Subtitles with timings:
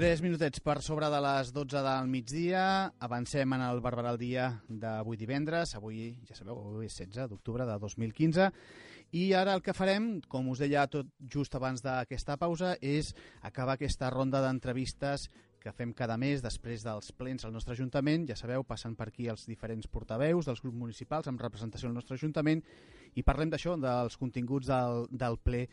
[0.00, 2.60] Tres minutets per sobre de les 12 del migdia.
[3.04, 5.74] Avancem en el Barberà al dia d'avui divendres.
[5.76, 8.46] Avui, ja sabeu, avui és 16 d'octubre de 2015.
[9.20, 13.12] I ara el que farem, com us deia tot just abans d'aquesta pausa, és
[13.44, 15.28] acabar aquesta ronda d'entrevistes
[15.60, 18.24] que fem cada mes després dels plens al nostre Ajuntament.
[18.32, 22.16] Ja sabeu, passen per aquí els diferents portaveus dels grups municipals amb representació al nostre
[22.16, 22.64] Ajuntament
[23.20, 25.66] i parlem d'això, dels continguts del, del ple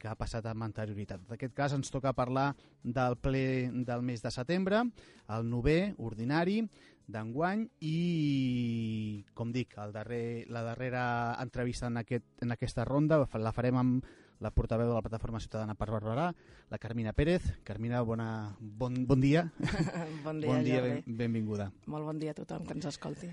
[0.00, 1.26] que ha passat amb anterioritat.
[1.26, 3.44] En aquest cas ens toca parlar del ple
[3.86, 4.86] del mes de setembre,
[5.28, 6.62] el novè, ordinari,
[7.10, 11.04] d'enguany i, com dic, el darrer, la darrera
[11.42, 14.10] entrevista en, aquest, en aquesta ronda la farem amb
[14.40, 16.30] la portaveu de la Plataforma Ciutadana per Barberà,
[16.70, 17.44] la Carmina Pérez.
[17.62, 19.44] Carmina, bona, bon, bon dia.
[20.24, 21.68] bon dia, bon dia ben, benvinguda.
[21.92, 23.28] Molt bon dia a tothom que ens escolti.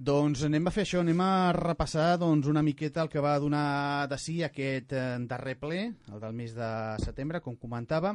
[0.00, 4.06] Doncs anem a fer això, anem a repassar doncs, una miqueta el que va donar
[4.08, 6.68] de si aquest eh, darrer ple, el del mes de
[7.02, 8.14] setembre, com comentava,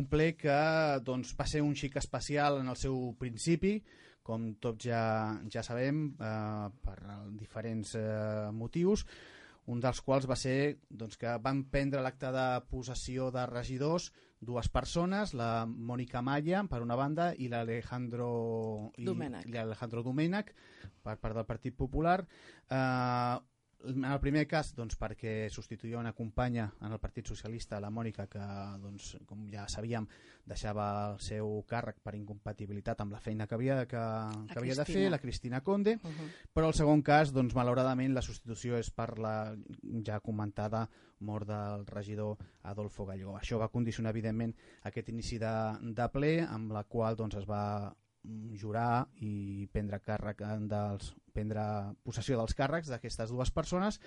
[0.00, 0.56] un ple que
[1.04, 3.74] doncs, va ser un xic especial en el seu principi,
[4.24, 5.02] com tots ja,
[5.52, 6.96] ja sabem, eh, per
[7.36, 9.04] diferents eh, motius,
[9.68, 14.08] un dels quals va ser doncs, que van prendre l'acte de possessió de regidors
[14.40, 19.46] dues persones, la Mònica Malla, per una banda, i l'Alejandro Domènech.
[19.48, 20.54] i l'Alejandro Domènech,
[21.02, 22.20] per part del Partit Popular.
[22.68, 23.36] Eh,
[23.84, 28.26] en el primer cas, doncs, perquè substituïa una companya en el Partit Socialista, la Mònica,
[28.30, 28.42] que,
[28.82, 30.06] doncs, com ja sabíem,
[30.46, 34.02] deixava el seu càrrec per incompatibilitat amb la feina que havia, que,
[34.50, 36.28] que havia de fer, la Cristina Conde, Uh -huh.
[36.54, 39.56] però el segon cas, doncs, malauradament, la substitució és per la
[40.04, 40.88] ja comentada
[41.20, 43.36] mort del regidor Adolfo Galló.
[43.36, 47.94] Això va condicionar, evidentment, aquest inici de, de ple, amb la qual doncs, es va
[48.58, 51.66] jurar i prendre càrrec en dels, prendre
[52.04, 54.00] possessió dels càrrecs d'aquestes dues persones.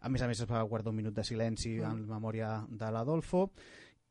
[0.00, 1.90] A més a més, es va guardar un minut de silenci Mm.
[1.90, 3.48] en memòria de l'Adolfo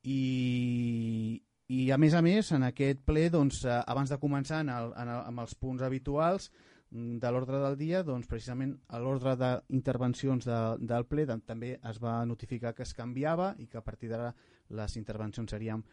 [0.03, 4.69] i, i a més a més en aquest ple doncs, eh, abans de començar en
[4.69, 6.51] el, en el, amb els punts habituals
[6.91, 12.01] mm, de l'ordre del dia doncs, precisament a l'ordre d'intervencions de, del ple també es
[12.03, 14.33] va notificar que es canviava i que a partir d'ara
[14.69, 15.83] les intervencions serien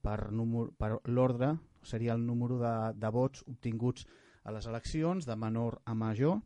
[0.00, 1.52] per, número- per l'ordre
[1.82, 4.06] seria el número de, de vots obtinguts
[4.44, 6.40] a les eleccions de menor a major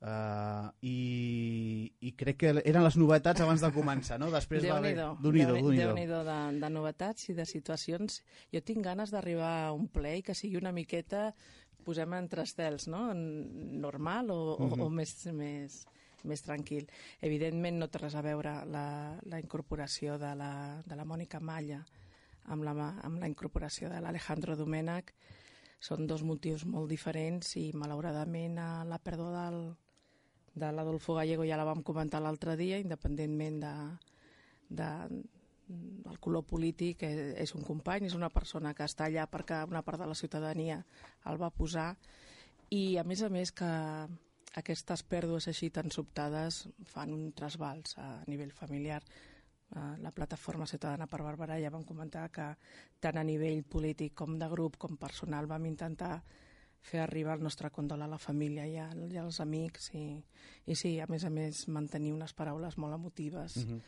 [0.00, 4.28] Uh, i, i crec que eren les novetats abans de començar, no?
[4.30, 4.92] Després va haver...
[4.94, 5.88] Déu-n'hi-do, Déu-n'hi-do, Déu-n'hi- Déu-n'hi-do.
[5.88, 8.20] Déu-n'hi-do de, de novetats i de situacions.
[8.54, 11.32] Jo tinc ganes d'arribar a un ple i que sigui una miqueta,
[11.82, 13.08] posem entre estels, no?
[13.12, 14.86] Normal o, o, Mhm.
[14.86, 15.80] o més, més,
[16.22, 16.86] més tranquil.
[17.20, 18.86] Evidentment no té res a veure la,
[19.26, 20.52] la incorporació de la,
[20.86, 21.82] de la Mònica Malla
[22.48, 22.74] amb la,
[23.04, 25.12] amb la incorporació de l'Alejandro Domènech.
[25.80, 29.60] Són dos motius molt diferents i malauradament eh, la pèrdua del,
[30.58, 33.74] de l'Adolfo Gallego ja la vam comentar l'altre dia, independentment de,
[34.80, 34.88] de,
[36.10, 39.84] el color polític és, és un company, és una persona que està allà perquè una
[39.86, 40.80] part de la ciutadania
[41.30, 41.92] el va posar
[42.74, 43.68] i a més a més que
[44.58, 49.02] aquestes pèrdues així tan sobtades fan un trasbals a nivell familiar.
[49.76, 52.46] La plataforma Ciutadana per Barberà ja vam comentar que
[53.00, 56.22] tant a nivell polític com de grup com personal vam intentar
[56.80, 60.04] fer arribar el nostre condol a la família i, a, i als amics i,
[60.66, 63.80] i sí, a més a més mantenir unes paraules molt emotives uh -huh.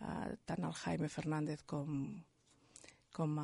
[0.00, 2.22] uh, tant el Jaime Fernández com,
[3.12, 3.36] com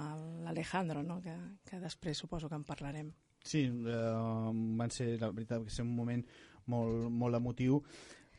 [0.44, 1.20] l'Alejandro no?
[1.20, 3.12] que, que després suposo que en parlarem
[3.44, 6.24] Sí, uh, van ser, la veritat, que ser un moment
[6.66, 7.82] molt, molt emotiu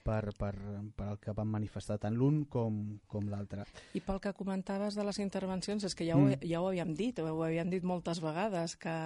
[0.03, 0.53] per, per,
[0.97, 3.65] per el que van manifestar tant l'un com, com l'altre.
[3.97, 6.44] I pel que comentaves de les intervencions, és que ja ho, mm.
[6.50, 8.97] ja ho havíem dit, ho havíem dit moltes vegades, que,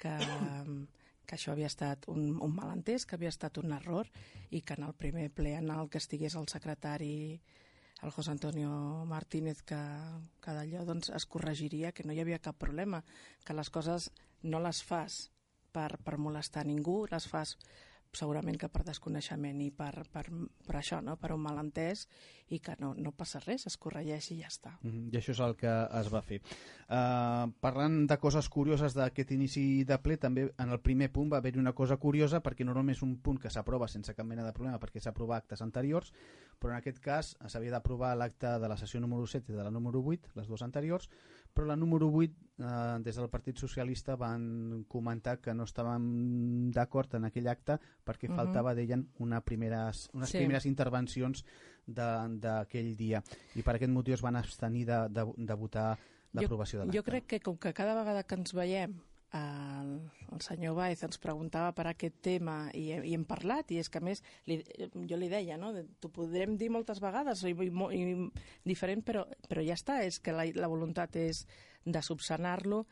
[0.00, 0.14] que,
[1.26, 4.10] que això havia estat un, un malentès, que havia estat un error
[4.50, 7.40] i que en el primer ple en el que estigués el secretari
[8.02, 9.78] el José Antonio Martínez que,
[10.42, 13.04] que d'allò doncs, es corregiria, que no hi havia cap problema,
[13.46, 14.10] que les coses
[14.42, 15.28] no les fas
[15.72, 17.54] per, per molestar ningú, les fas
[18.16, 20.26] segurament que per desconeixement i per, per,
[20.66, 21.16] per això, no?
[21.20, 22.04] per un malentès
[22.52, 24.74] i que no, no passa res, es corregeix i ja està.
[24.82, 25.14] Mm -hmm.
[25.14, 26.40] I això és el que es va fer.
[26.92, 31.38] Uh, parlant de coses curioses d'aquest inici de ple, també en el primer punt va
[31.38, 34.52] haver-hi una cosa curiosa perquè normalment és un punt que s'aprova sense cap mena de
[34.52, 36.12] problema perquè s'aprova actes anteriors,
[36.58, 39.70] però en aquest cas s'havia d'aprovar l'acte de la sessió número 7 i de la
[39.70, 41.08] número 8, les dues anteriors,
[41.52, 47.14] però la número 8 eh, des del Partit Socialista van comentar que no estaven d'acord
[47.14, 48.36] en aquell acte perquè uh -huh.
[48.36, 50.38] faltava, deien, una primeres, unes sí.
[50.38, 51.44] primeres intervencions
[51.86, 53.22] d'aquell dia
[53.54, 55.98] i per aquest motiu es van abstenir de, de, de votar
[56.32, 56.98] l'aprovació de l'acte.
[56.98, 59.00] Jo crec que com que cada vegada que ens veiem
[59.38, 59.92] el,
[60.32, 64.02] el senyor Baez ens preguntava per aquest tema i, i hem parlat, i és que
[64.02, 64.58] a més li,
[65.08, 65.72] jo li deia, no?
[66.00, 68.02] t'ho podrem dir moltes vegades i, i, i
[68.68, 71.46] diferent, però, però ja està, és que la, la voluntat és
[71.84, 72.84] de subsanar-lo.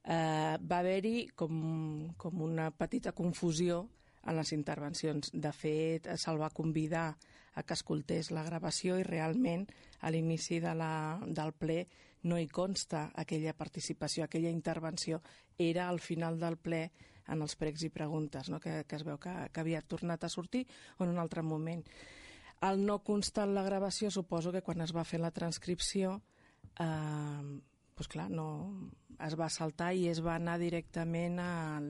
[0.00, 1.56] Eh, va haver-hi com,
[2.16, 3.82] com una petita confusió
[4.26, 5.32] en les intervencions.
[5.32, 7.10] De fet, se'l va convidar
[7.58, 9.66] a que escoltés la gravació i realment
[10.00, 10.92] a l'inici de la,
[11.26, 11.82] del ple
[12.22, 15.20] no hi consta aquella participació, aquella intervenció.
[15.58, 16.90] Era al final del ple
[17.30, 18.60] en els pregs i preguntes, no?
[18.60, 20.66] que, que es veu que, que havia tornat a sortir
[20.98, 21.84] o en un altre moment.
[22.66, 26.18] El no constar en la gravació, suposo que quan es va fer la transcripció,
[26.76, 27.44] eh,
[27.96, 28.48] doncs clar, no,
[29.20, 31.88] es va saltar i es va anar directament al,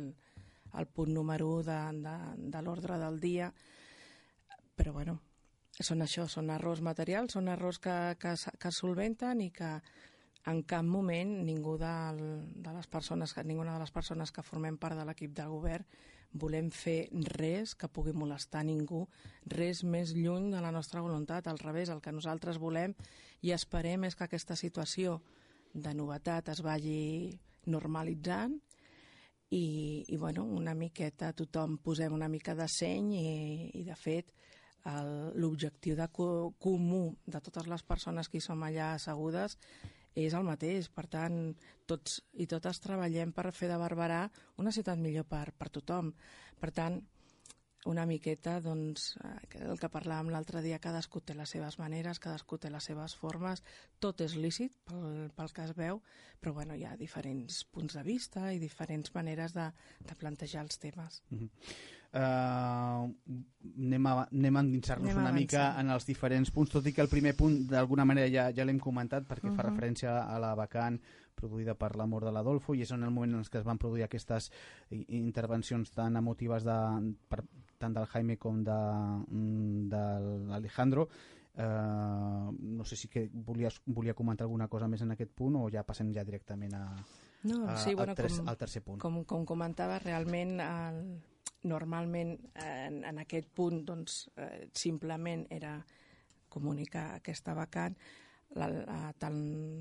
[0.72, 2.14] al punt número 1 de, de,
[2.54, 3.50] de l'ordre del dia.
[4.76, 5.18] Però bueno,
[5.80, 9.78] són això, són errors materials, són errors que, que, que solventen i que
[10.48, 11.92] en cap moment ningú de,
[12.64, 15.84] de les persones, ninguna de les persones que formem part de l'equip de govern
[16.32, 19.02] volem fer res que pugui molestar ningú,
[19.50, 21.48] res més lluny de la nostra voluntat.
[21.50, 22.94] Al revés, el que nosaltres volem
[23.42, 25.20] i esperem és que aquesta situació
[25.74, 28.56] de novetat es vagi normalitzant
[29.50, 33.30] i, i bueno, una miqueta tothom posem una mica de seny i,
[33.82, 34.30] i de fet
[35.36, 39.58] l'objectiu de co comú de totes les persones que hi som allà assegudes
[40.14, 40.90] és el mateix.
[40.94, 41.38] Per tant,
[41.86, 44.26] tots i totes treballem per fer de Barberà
[44.58, 46.12] una ciutat millor per, per tothom.
[46.60, 47.00] Per tant,
[47.88, 52.58] una miqueta, doncs, eh, el que parlàvem l'altre dia, cadascú té les seves maneres, cadascú
[52.60, 53.62] té les seves formes,
[53.98, 56.02] tot és lícit pel, pel que es veu,
[56.40, 59.70] però bueno, hi ha diferents punts de vista i diferents maneres de,
[60.04, 61.22] de plantejar els temes.
[61.30, 63.06] Mm -hmm uh,
[63.70, 67.10] anem a, anem a endinsar-nos una mica en els diferents punts, tot i que el
[67.12, 69.56] primer punt d'alguna manera ja, ja l'hem comentat perquè uh -huh.
[69.56, 69.70] fa mhm.
[69.70, 71.00] referència a la vacant
[71.34, 74.04] produïda per l'amor de l'Adolfo i és en el moment en què es van produir
[74.04, 74.50] aquestes
[74.90, 76.78] intervencions tan emotives de,
[77.28, 77.44] per,
[77.78, 78.80] tant del Jaime com de,
[79.28, 80.02] mm, de
[80.48, 81.08] l'Alejandro
[81.52, 85.68] Uh, no sé si que volies, volia comentar alguna cosa més en aquest punt o
[85.68, 86.84] ja passem ja directament a,
[87.42, 89.00] no, sí, bueno, al, tres, com, al tercer punt.
[89.02, 91.00] Com, com comentava, realment el,
[91.68, 95.76] normalment en, en aquest punt doncs, eh, simplement era
[96.48, 97.96] comunicar aquesta vacant.
[98.58, 99.36] La, la, tant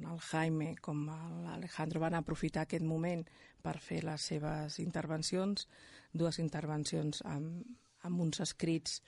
[0.05, 1.07] el Jaime com
[1.45, 3.23] l'Alejandro van aprofitar aquest moment
[3.65, 5.65] per fer les seves intervencions,
[6.13, 7.63] dues intervencions amb,
[8.05, 8.99] amb uns escrits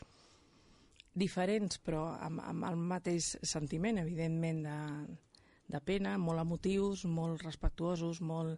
[1.13, 4.80] diferents però amb, amb el mateix sentiment, evidentment, de,
[5.75, 8.58] de pena, molt emotius, molt respectuosos, molt,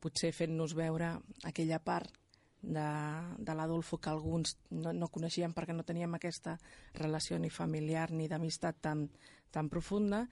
[0.00, 1.12] potser fent-nos veure
[1.46, 2.19] aquella part
[2.62, 2.88] de,
[3.38, 6.58] de l'Adolfo que alguns no, no coneixíem perquè no teníem aquesta
[6.94, 9.06] relació ni familiar ni d'amistat tan,
[9.50, 10.26] tan profunda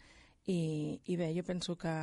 [0.46, 1.94] i, i bé, jo penso que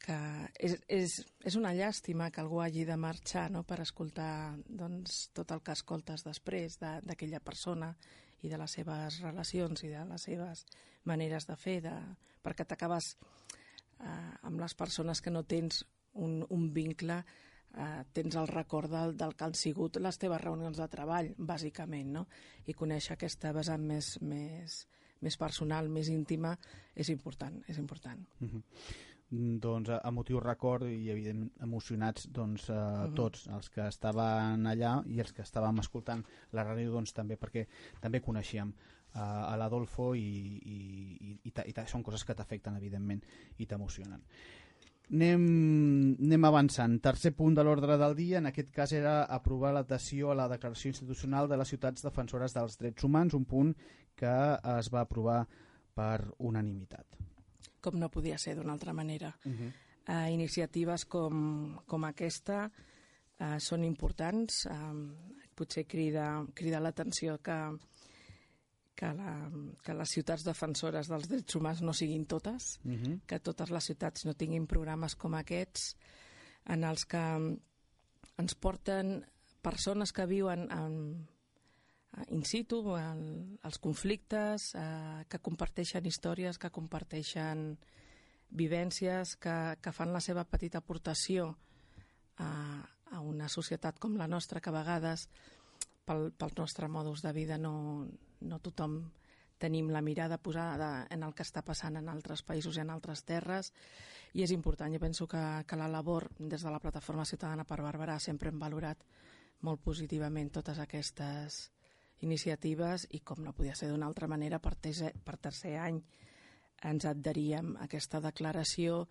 [0.00, 0.16] que
[0.56, 3.62] és, és, és una llàstima que algú hagi de marxar no?
[3.68, 7.90] per escoltar doncs, tot el que escoltes després d'aquella de, persona
[8.40, 10.64] i de les seves relacions i de les seves
[11.04, 11.92] maneres de fer, de,
[12.40, 13.12] perquè t'acabes
[14.00, 15.84] eh, amb les persones que no tens
[16.14, 17.20] un, un vincle
[17.76, 22.12] eh, tens el record del, del que han sigut les teves reunions de treball, bàsicament,
[22.16, 22.26] no?
[22.66, 24.80] I conèixer aquesta vessant més, més,
[25.20, 26.56] més personal, més íntima,
[26.94, 28.26] és important, és important.
[28.40, 28.62] Uh -huh.
[29.30, 33.14] Doncs a motiu record i evident emocionats doncs, eh, uh -huh.
[33.14, 37.66] tots els que estaven allà i els que estàvem escoltant la ràdio doncs, també perquè
[38.00, 38.68] també coneixíem
[39.14, 40.78] uh, a l'Adolfo i, i,
[41.20, 43.22] i, i, i són coses que t'afecten evidentment
[43.58, 44.22] i t'emocionen.
[45.10, 45.44] Anem,
[46.22, 47.00] anem avançant.
[47.02, 50.92] Tercer punt de l'ordre del dia, en aquest cas era aprovar l'adhesió a la Declaració
[50.92, 53.72] Institucional de les Ciutats Defensores dels Drets Humans, un punt
[54.14, 54.34] que
[54.76, 55.40] es va aprovar
[55.96, 57.18] per unanimitat.
[57.82, 59.32] Com no podia ser d'una altra manera.
[59.44, 59.72] Uh -huh.
[60.06, 64.66] uh, iniciatives com, com aquesta uh, són importants.
[64.66, 65.10] Uh,
[65.54, 67.58] potser crida, crida l'atenció que
[69.00, 69.32] que, la,
[69.80, 73.02] que les ciutats defensores dels drets humans no siguin totes, uh mhm.
[73.02, 73.20] -huh.
[73.26, 75.96] que totes les ciutats no tinguin programes com aquests
[76.66, 77.24] en els que
[78.38, 79.24] ens porten
[79.62, 81.26] persones que viuen en,
[82.28, 87.78] in situ, el, els conflictes, eh, que comparteixen històries, que comparteixen
[88.50, 91.56] vivències, que, que fan la seva petita aportació
[92.36, 92.50] a,
[93.10, 95.28] a una societat com la nostra, que a vegades
[96.04, 98.08] pel, pel nostre modus de vida no,
[98.40, 99.02] no tothom
[99.60, 103.22] tenim la mirada posada en el que està passant en altres països i en altres
[103.28, 103.72] terres
[104.32, 104.92] i és important.
[104.92, 108.58] Jo penso que, que la labor des de la Plataforma Ciutadana per Barberà sempre hem
[108.58, 109.04] valorat
[109.60, 111.66] molt positivament totes aquestes
[112.24, 116.00] iniciatives i com no podia ser d'una altra manera per tercer, per tercer any
[116.90, 119.04] ens adheríem a aquesta declaració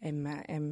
[0.00, 0.68] hem, hem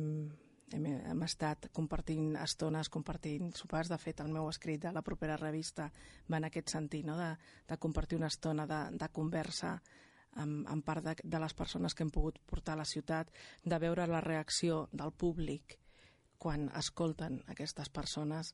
[0.75, 3.91] hem, hem estat compartint estones, compartint sopars.
[3.93, 5.91] De fet, el meu escrit de la propera revista
[6.31, 7.17] va en aquest sentit, no?
[7.19, 7.31] de,
[7.69, 9.79] de compartir una estona de, de conversa
[10.43, 13.31] amb, amb part de, de les persones que hem pogut portar a la ciutat,
[13.65, 15.79] de veure la reacció del públic
[16.39, 18.53] quan escolten aquestes persones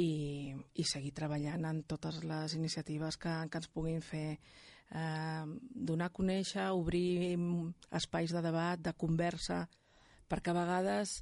[0.00, 5.44] i, i seguir treballant en totes les iniciatives que, que ens puguin fer eh,
[5.90, 7.36] donar a conèixer, obrir
[8.00, 9.66] espais de debat, de conversa,
[10.28, 11.16] perquè a vegades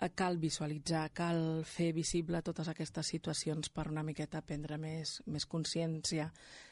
[0.00, 5.46] eh, cal visualitzar, cal fer visible totes aquestes situacions per una miqueta prendre més, més
[5.46, 6.30] consciència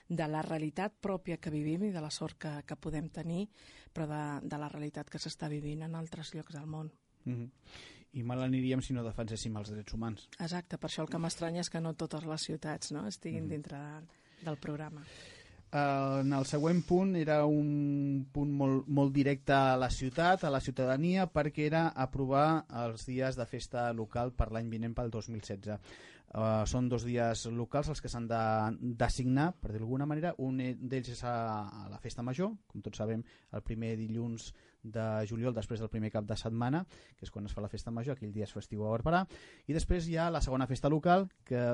[0.09, 3.47] de la realitat pròpia que vivim i de la sort que, que podem tenir,
[3.93, 6.93] però de, de la realitat que s'està vivint en altres llocs del món.
[7.25, 7.51] Mm -hmm.
[8.13, 10.29] I mal aniríem si no defenséssim els drets humans.
[10.39, 13.47] Exacte, per això el que m'estranya és que no totes les ciutats no, estiguin mm
[13.47, 13.51] -hmm.
[13.51, 13.79] dintre
[14.45, 15.03] del programa.
[15.69, 20.53] Uh, en el següent punt era un punt molt, molt directe a la ciutat, a
[20.55, 25.77] la ciutadania, perquè era aprovar els dies de festa local per l'any vinent pel 2016.
[26.29, 28.41] Uh, són dos dies locals els que s'han de
[29.01, 30.35] designar, per dir d'alguna manera.
[30.45, 33.23] Un d'ells és a, a la festa major, com tots sabem,
[33.57, 34.51] el primer dilluns
[34.83, 36.85] de juliol després del primer cap de setmana,
[37.17, 39.25] que és quan es fa la festa major, aquell dia és festiu a Barberà,
[39.67, 41.65] i després hi ha la segona festa local, que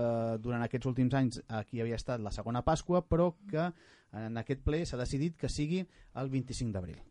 [0.41, 3.69] durant aquests últims anys aquí havia estat la segona Pasqua, però que
[4.15, 7.03] en aquest ple s'ha decidit que sigui el 25 d'abril.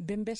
[0.00, 0.32] Ben bé,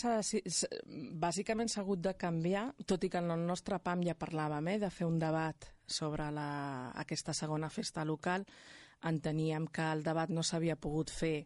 [1.21, 4.79] bàsicament s'ha hagut de canviar, tot i que en el nostre PAM ja parlàvem eh,
[4.81, 6.47] de fer un debat sobre la,
[7.03, 8.47] aquesta segona festa local,
[9.11, 11.45] enteníem que el debat no s'havia pogut fer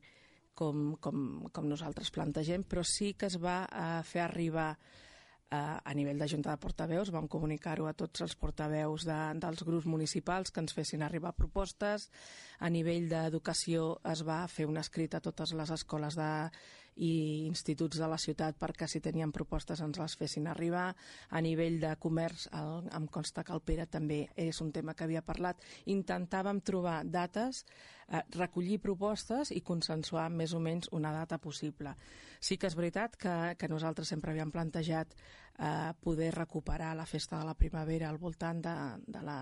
[0.55, 5.95] com, com, com nosaltres plantegem, però sí que es va uh, fer arribar uh, a
[5.99, 10.55] nivell de Junta de Portaveus, vam comunicar-ho a tots els portaveus de, dels grups municipals
[10.55, 12.07] que ens fessin arribar propostes.
[12.63, 16.31] A nivell d'educació es va fer un escrit a totes les escoles de
[16.97, 20.93] i instituts de la ciutat perquè si tenien propostes ens les fessin arribar.
[21.31, 25.05] A nivell de comerç, el, em consta que el Pere també és un tema que
[25.07, 25.63] havia parlat.
[25.91, 27.65] Intentàvem trobar dates,
[28.09, 31.95] eh, recollir propostes i consensuar més o menys una data possible.
[32.41, 35.15] Sí que és veritat que, que nosaltres sempre havíem plantejat
[35.59, 39.41] eh, poder recuperar la festa de la primavera al voltant de, de la,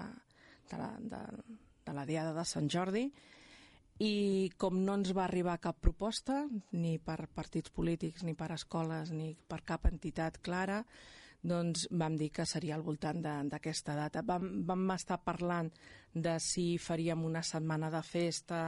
[0.71, 1.23] de la, de,
[1.85, 3.11] de la Diada de Sant Jordi,
[4.03, 6.43] i com no ens va arribar cap proposta,
[6.75, 10.81] ni per partits polítics, ni per escoles, ni per cap entitat clara,
[11.43, 14.23] doncs vam dir que seria al voltant d'aquesta data.
[14.27, 15.71] Vam, vam estar parlant
[16.15, 18.63] de si faríem una setmana de festa,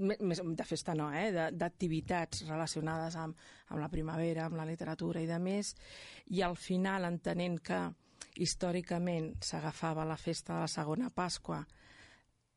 [0.00, 1.50] més, de festa no, eh?
[1.52, 3.36] d'activitats relacionades amb,
[3.68, 5.74] amb la primavera, amb la literatura i de més,
[6.32, 7.80] i al final, entenent que
[8.40, 11.62] històricament s'agafava la festa de la segona Pasqua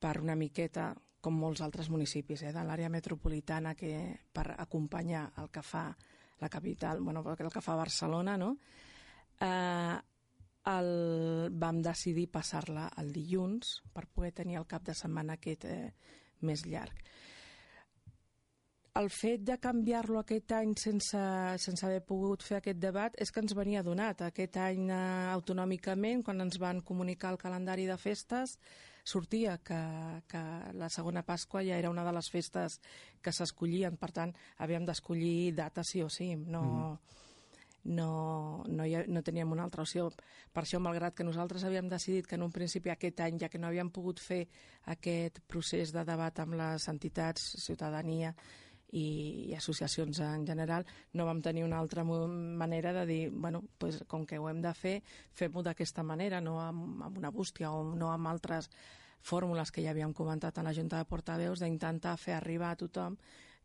[0.02, 3.94] per una miqueta com molts altres municipis eh, de l'àrea metropolitana que
[4.34, 5.86] per acompanyar el que fa
[6.42, 8.56] la capital, bueno, el que fa Barcelona, no?
[9.40, 9.98] Eh,
[10.70, 15.94] el, vam decidir passar-la el dilluns per poder tenir el cap de setmana aquest eh,
[16.46, 16.98] més llarg.
[19.00, 21.20] El fet de canviar-lo aquest any sense,
[21.64, 24.26] sense haver pogut fer aquest debat és que ens venia donat.
[24.28, 25.02] Aquest any eh,
[25.32, 28.58] autonòmicament, quan ens van comunicar el calendari de festes,
[29.04, 29.80] sortia que,
[30.28, 30.44] que
[30.78, 32.80] la segona Pasqua ja era una de les festes
[33.22, 36.64] que s'escollien, per tant, havíem d'escollir data sí o sí, no...
[36.64, 37.20] Mm
[37.84, 40.10] no, no, hi no teníem una altra opció.
[40.54, 43.60] Per això, malgrat que nosaltres havíem decidit que en un principi aquest any, ja que
[43.60, 44.44] no havíem pogut fer
[44.94, 48.36] aquest procés de debat amb les entitats, ciutadania
[48.92, 54.04] i, i associacions en general, no vam tenir una altra manera de dir, bueno, pues,
[54.08, 54.98] com que ho hem de fer,
[55.34, 58.70] fem-ho d'aquesta manera, no amb, amb una bústia o no amb altres
[59.22, 63.18] fórmules que ja havíem comentat a la Junta de Portaveus d'intentar fer arribar a tothom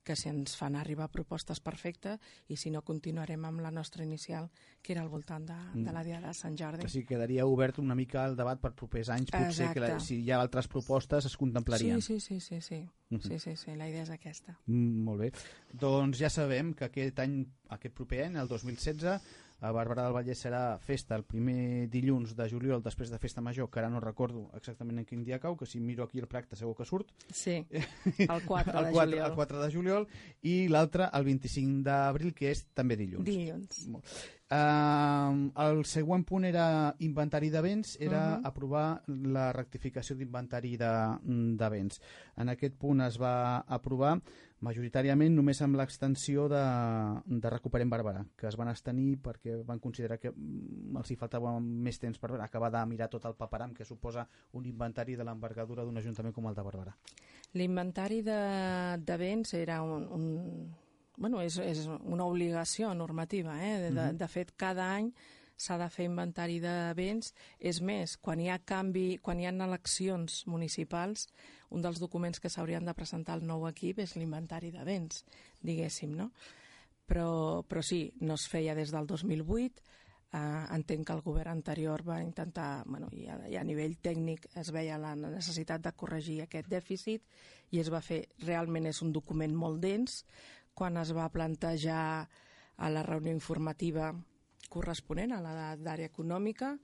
[0.07, 4.47] que si ens fan arribar propostes perfectes i si no continuarem amb la nostra inicial,
[4.81, 6.87] que era al voltant de, de la Dia de Sant Jordi.
[6.87, 9.75] Que sí, quedaria obert una mica el debat per propers anys, potser Exacte.
[9.75, 11.99] que la, si hi ha altres propostes es contemplarien.
[12.01, 12.85] Sí, sí, sí, sí, sí.
[13.23, 14.57] Sí, sí, sí, la idea és aquesta.
[14.67, 15.33] Mm, molt bé.
[15.79, 17.37] Doncs ja sabem que aquest any,
[17.75, 19.29] aquest proper any, el 2016,
[19.61, 23.71] a Barberà del Vallès serà festa el primer dilluns de juliol després de festa major,
[23.71, 26.57] que ara no recordo exactament en quin dia cau, que si miro aquí el practe
[26.57, 27.13] segur que surt.
[27.33, 27.63] Sí,
[28.19, 29.27] el 4 de el 4, juliol.
[29.31, 30.09] El 4 de juliol
[30.43, 33.29] i l'altre el 25 d'abril, que és també dilluns.
[33.29, 33.87] Dilluns.
[34.47, 38.47] Uh, el següent punt era inventari de béns, era uh -huh.
[38.47, 40.93] aprovar la rectificació d'inventari de,
[41.59, 42.01] de béns.
[42.37, 44.21] En aquest punt es va aprovar
[44.65, 46.63] majoritàriament només amb l'extensió de,
[47.27, 51.53] de Recuperem Barberà, que es van estenir perquè van considerar que mm, els hi faltava
[51.61, 55.85] més temps per acabar de mirar tot el paperam que suposa un inventari de l'envergadura
[55.85, 56.97] d'un ajuntament com el de Barberà.
[57.55, 58.41] L'inventari de,
[59.05, 60.27] de béns era un, un,
[61.17, 63.61] bueno, és, és una obligació normativa.
[63.61, 63.91] Eh?
[63.91, 64.13] De, uh -huh.
[64.17, 65.13] de fet, cada any
[65.57, 67.33] s'ha de fer inventari de béns.
[67.59, 71.29] És més, quan hi ha canvi, quan hi ha eleccions municipals,
[71.71, 75.25] un dels documents que s'haurien de presentar al nou equip és l'inventari de béns,
[75.63, 76.31] diguéssim, no?
[77.07, 79.83] Però, però sí, no es feia des del 2008,
[80.33, 80.39] eh,
[80.75, 84.73] entenc que el govern anterior va intentar, bueno, i a, i a nivell tècnic es
[84.75, 87.23] veia la necessitat de corregir aquest dèficit
[87.71, 90.25] i es va fer, realment és un document molt dens,
[90.75, 92.27] quan es va plantejar
[92.77, 94.13] a la reunió informativa
[94.73, 96.75] corresponent a l'edat d'àrea econòmica,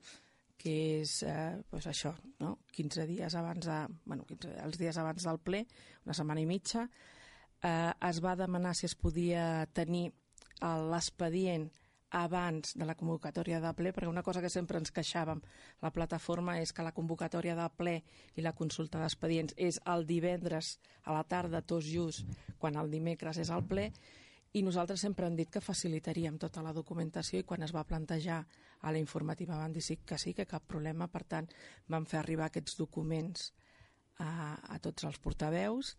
[0.57, 2.55] que és eh, pues això, no?
[2.71, 5.65] 15 dies abans de, bueno, 15, els dies abans del ple,
[6.05, 6.87] una setmana i mitja,
[7.61, 10.09] eh, es va demanar si es podia tenir
[10.63, 11.67] l'expedient
[12.13, 15.41] abans de la convocatòria de ple, perquè una cosa que sempre ens queixàvem
[15.81, 17.95] la plataforma és que la convocatòria de ple
[18.37, 22.29] i la consulta d'expedients és el divendres a la tarda, tots just,
[22.61, 23.89] quan el dimecres és el ple,
[24.53, 28.43] i nosaltres sempre hem dit que facilitaríem tota la documentació i quan es va plantejar
[28.81, 31.49] a la informativa van dir sí, que sí, que cap problema, per tant
[31.89, 33.51] vam fer arribar aquests documents
[34.21, 35.95] a, a tots els portaveus,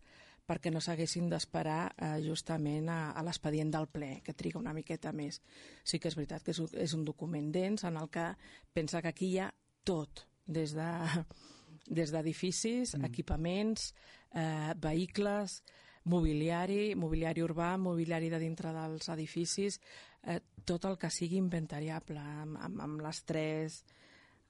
[0.46, 5.10] perquè no s'haguessin d'esperar eh, justament a, a l'expedient del ple, que triga una miqueta
[5.16, 5.40] més.
[5.82, 8.28] Sí que és veritat que és un, és un document dens en el que
[8.76, 9.48] pensa que aquí hi ha
[9.88, 10.90] tot, des de
[11.84, 13.04] des d'edificis, mm.
[13.04, 13.94] equipaments,
[14.32, 15.62] eh, vehicles,
[16.04, 19.80] mobiliari, mobiliari urbà, mobiliari de dintre dels edificis,
[20.22, 23.84] eh, tot el que sigui inventariable, amb, amb, amb les tres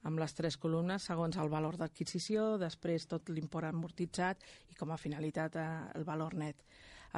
[0.05, 4.99] amb les tres columnes segons el valor d'adquisició, després tot l'import amortitzat i com a
[5.01, 5.65] finalitat eh,
[5.97, 6.61] el valor net.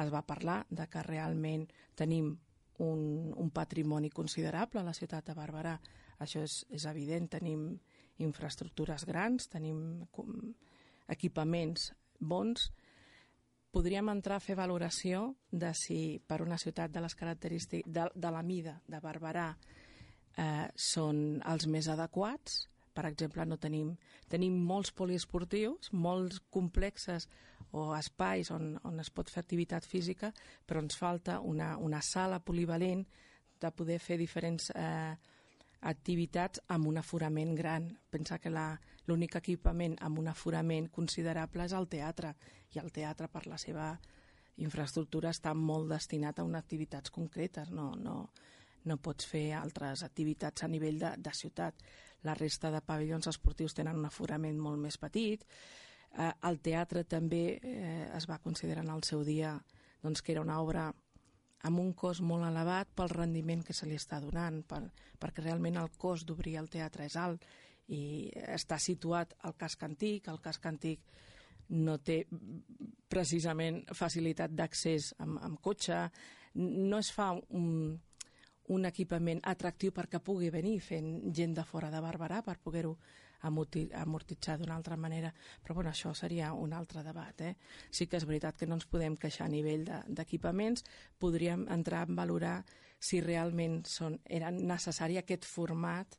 [0.00, 1.66] Es va parlar de que realment
[1.98, 2.30] tenim
[2.78, 3.00] un,
[3.36, 5.76] un patrimoni considerable a la ciutat de Barberà.
[6.24, 7.68] Això és, és evident, tenim
[8.24, 10.06] infraestructures grans, tenim
[11.08, 12.70] equipaments bons,
[13.70, 18.32] podríem entrar a fer valoració de si per una ciutat de les característiques de, de
[18.32, 19.50] la mida de Barberà
[20.38, 23.92] eh, són els més adequats, per exemple, no tenim,
[24.26, 27.28] tenim molts poliesportius, molts complexes
[27.70, 30.32] o espais on, on es pot fer activitat física,
[30.66, 33.04] però ens falta una, una sala polivalent
[33.60, 35.14] de poder fer diferents eh,
[35.80, 37.88] activitats amb un aforament gran.
[38.10, 42.34] Pensa que l'únic equipament amb un aforament considerable és el teatre,
[42.74, 43.92] i el teatre per la seva
[44.58, 48.30] infraestructura està molt destinat a unes activitats concretes, no, no,
[48.84, 51.78] no pots fer altres activitats a nivell de, de ciutat.
[52.26, 55.44] La resta de pavellons esportius tenen un aforament molt més petit.
[56.18, 59.54] Eh, el teatre també eh, es va considerar en el seu dia
[60.02, 60.88] doncs, que era una obra
[61.66, 64.82] amb un cost molt elevat pel rendiment que se li està donant, per,
[65.18, 67.44] perquè realment el cost d'obrir el teatre és alt
[67.94, 71.00] i està situat al casc antic, el casc antic
[71.68, 72.22] no té
[73.08, 76.06] precisament facilitat d'accés amb, amb cotxe,
[76.54, 77.98] no es fa un,
[78.68, 82.96] un equipament atractiu perquè pugui venir fent gent de fora de Barberà per poder-ho
[83.42, 85.32] amortitzar d'una altra manera.
[85.62, 87.40] Però bueno, això seria un altre debat.
[87.40, 87.54] Eh?
[87.90, 92.02] Sí que és veritat que no ens podem queixar a nivell d'equipaments, de, podríem entrar
[92.02, 92.64] a valorar
[92.98, 96.18] si realment són, era necessari aquest format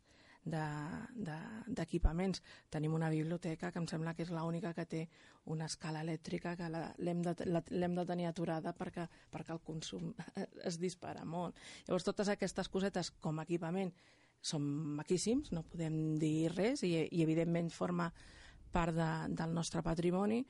[0.49, 2.39] d'equipaments.
[2.39, 5.09] De, de, Tenim una biblioteca que em sembla que és l'única que té
[5.51, 10.13] una escala elèctrica que l'hem de, de tenir aturada perquè, perquè el consum
[10.69, 11.57] es dispara molt.
[11.87, 13.91] Llavors, totes aquestes cosetes com a equipament
[14.41, 14.65] són
[14.99, 18.09] maquíssims, no podem dir res i, i evidentment forma
[18.71, 20.43] part de, del nostre patrimoni,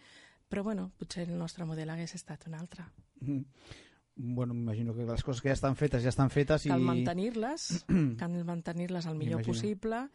[0.49, 2.86] però bueno, potser el nostre model hagués estat un altre.
[3.21, 3.86] Mm -hmm
[4.21, 6.69] bueno, m'imagino que les coses que ja estan fetes ja estan fetes i...
[6.73, 7.86] Cal mantenir-les,
[8.19, 10.08] cal mantenir-les el millor possible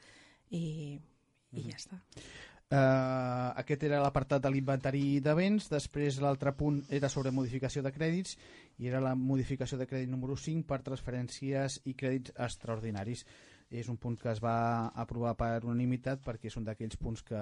[0.50, 1.00] i,
[1.56, 2.00] i ja està.
[2.74, 7.92] Uh, aquest era l'apartat de l'inventari de béns, després l'altre punt era sobre modificació de
[7.94, 8.36] crèdits
[8.80, 13.24] i era la modificació de crèdit número 5 per transferències i crèdits extraordinaris
[13.74, 17.40] és un punt que es va aprovar per unanimitat perquè és un d'aquells punts que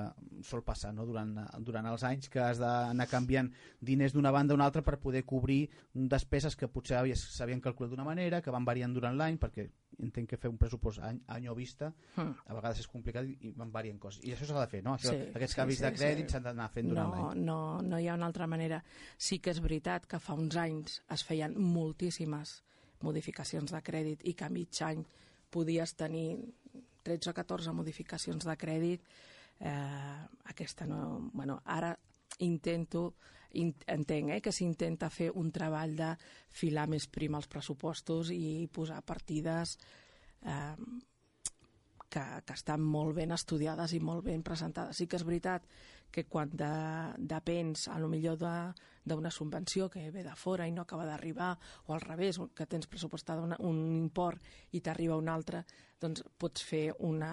[0.49, 1.05] sol passar no?
[1.09, 4.99] durant, durant els anys que has d'anar canviant diners d'una banda a una altra per
[5.03, 9.69] poder cobrir despeses que potser s'havien calculat d'una manera, que van variant durant l'any perquè
[10.01, 12.49] entenc que fer un pressupost any, any o vista mm.
[12.49, 14.97] a vegades és complicat i van variant coses i això s'ha de fer, no?
[14.97, 16.49] Això, sí, aquests canvis sí, sí, de crèdit s'han sí.
[16.49, 18.81] d'anar fent durant no, l'any no, no hi ha una altra manera
[19.19, 22.63] sí que és veritat que fa uns anys es feien moltíssimes
[23.05, 25.05] modificacions de crèdit i que a mig any
[25.53, 26.39] podies tenir
[27.03, 29.05] 13 o 14 modificacions de crèdit,
[29.61, 30.19] eh,
[30.53, 31.31] aquesta no...
[31.33, 31.93] Bueno, ara
[32.43, 33.15] intento,
[33.59, 36.13] in, entenc eh, que s'intenta fer un treball de
[36.51, 39.77] filar més prim als pressupostos i posar partides
[40.43, 40.77] eh,
[42.13, 44.99] que, que estan molt ben estudiades i molt ben presentades.
[44.99, 45.67] Sí que és veritat
[46.13, 46.71] que quan de,
[47.19, 51.57] depens a lo millor d'una subvenció que ve de fora i no acaba d'arribar,
[51.89, 54.43] o al revés, que tens pressupostat un, un import
[54.77, 55.65] i t'arriba un altre,
[56.01, 57.33] doncs pots fer una,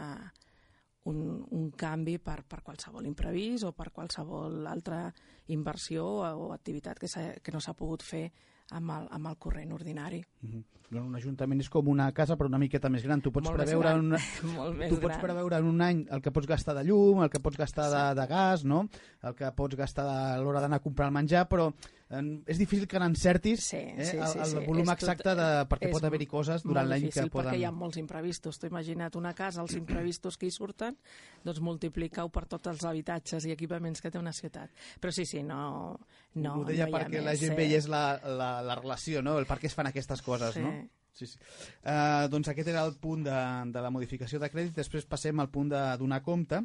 [1.11, 5.07] un, un canvi per, per qualsevol imprevist o per qualsevol altra
[5.53, 7.09] inversió o activitat que,
[7.43, 8.29] que no s'ha pogut fer
[8.71, 10.23] amb el, amb el corrent ordinari.
[10.41, 10.63] Mm -hmm.
[10.97, 13.21] Un ajuntament és com una casa però una miqueta més gran.
[13.21, 14.05] Tu pots, Molt preveure, gran.
[14.05, 14.17] una,
[14.55, 15.21] Molt tu pots gran.
[15.21, 17.95] preveure en un any el que pots gastar de llum, el que pots gastar sí.
[17.95, 18.89] de, de gas, no?
[19.21, 21.73] el que pots gastar a l'hora d'anar a comprar el menjar, però
[22.09, 24.93] és difícil que n'encertis sí, eh, sí, el, el sí, volum sí.
[24.95, 27.51] exacte de, perquè pot haver-hi coses durant l'any que poden...
[27.51, 28.57] perquè hi ha molts imprevistos.
[28.57, 30.97] T'ho imagina't una casa, els imprevistos que hi surten,
[31.45, 34.73] doncs multiplica-ho per tots els habitatges i equipaments que té una ciutat.
[34.99, 35.99] Però sí, sí, no,
[36.41, 37.59] no, Ho deia no perquè la gent eh?
[37.61, 39.37] veiés la, la, la relació, no?
[39.37, 40.65] el per què es fan aquestes coses, sí.
[40.65, 40.73] no?
[41.13, 41.37] Sí, sí.
[41.83, 43.37] Uh, doncs aquest era el punt de,
[43.69, 44.73] de la modificació de crèdit.
[44.81, 46.63] Després passem al punt de donar compte,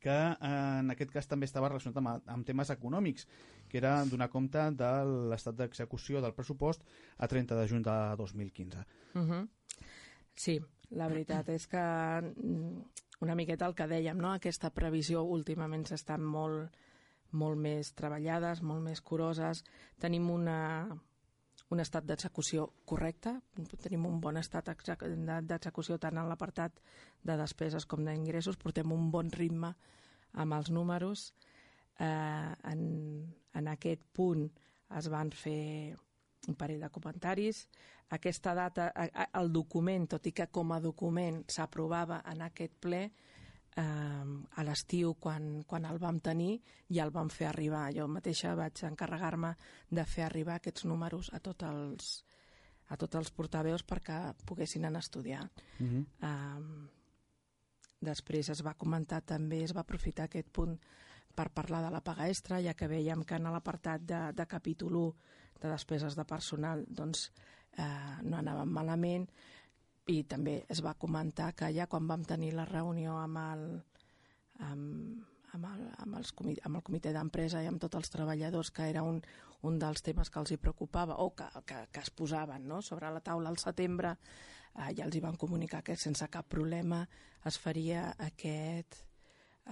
[0.00, 3.26] que uh, en aquest cas també estava relacionat amb, amb temes econòmics,
[3.68, 4.92] que era donar compte de
[5.30, 6.84] l'estat d'execució del pressupost
[7.18, 8.84] a 30 de juny de 2015.
[9.14, 9.48] Uh -huh.
[10.34, 12.82] Sí, la veritat és que mm,
[13.20, 14.32] una miqueta el que dèiem, no?
[14.32, 16.76] aquesta previsió últimament s'estan molt,
[17.32, 19.64] molt més treballades, molt més curoses.
[19.98, 20.88] Tenim una,
[21.72, 23.32] un estat d'execució correcte,
[23.82, 26.80] tenim un bon estat d'execució tant en l'apartat
[27.24, 29.72] de despeses com d'ingressos, portem un bon ritme
[30.34, 31.32] amb els números.
[31.98, 32.80] Eh, en,
[33.54, 34.48] en aquest punt
[34.98, 35.96] es van fer
[36.48, 37.64] un parell de comentaris.
[38.12, 38.90] Aquesta data,
[39.40, 43.06] el document, tot i que com a document s'aprovava en aquest ple,
[43.76, 44.24] eh,
[44.60, 46.58] a l'estiu quan, quan el vam tenir
[46.88, 47.90] ja el vam fer arribar.
[47.96, 49.54] Jo mateixa vaig encarregar-me
[49.90, 52.12] de fer arribar aquests números a tots els,
[52.88, 55.48] a tots els portaveus perquè poguessin anar a estudiar.
[55.80, 56.04] Uh -huh.
[56.22, 56.90] eh,
[58.00, 60.78] després es va comentar també, es va aprofitar aquest punt
[61.34, 64.96] per parlar de la paga extra, ja que veiem que en l'apartat de, de capítol
[64.96, 65.14] 1
[65.60, 67.32] de despeses de personal doncs,
[67.76, 69.28] eh, no anaven malament,
[70.12, 73.62] i també es va comentar que ja quan vam tenir la reunió amb el,
[74.66, 75.22] amb,
[75.56, 78.88] amb el, amb, els comitè, amb el comitè d'empresa i amb tots els treballadors, que
[78.90, 79.22] era un,
[79.64, 82.82] un dels temes que els hi preocupava o que, que, que es posaven no?
[82.82, 84.16] sobre la taula al setembre,
[84.74, 87.04] eh, ja els hi van comunicar que sense cap problema
[87.48, 89.00] es faria aquest,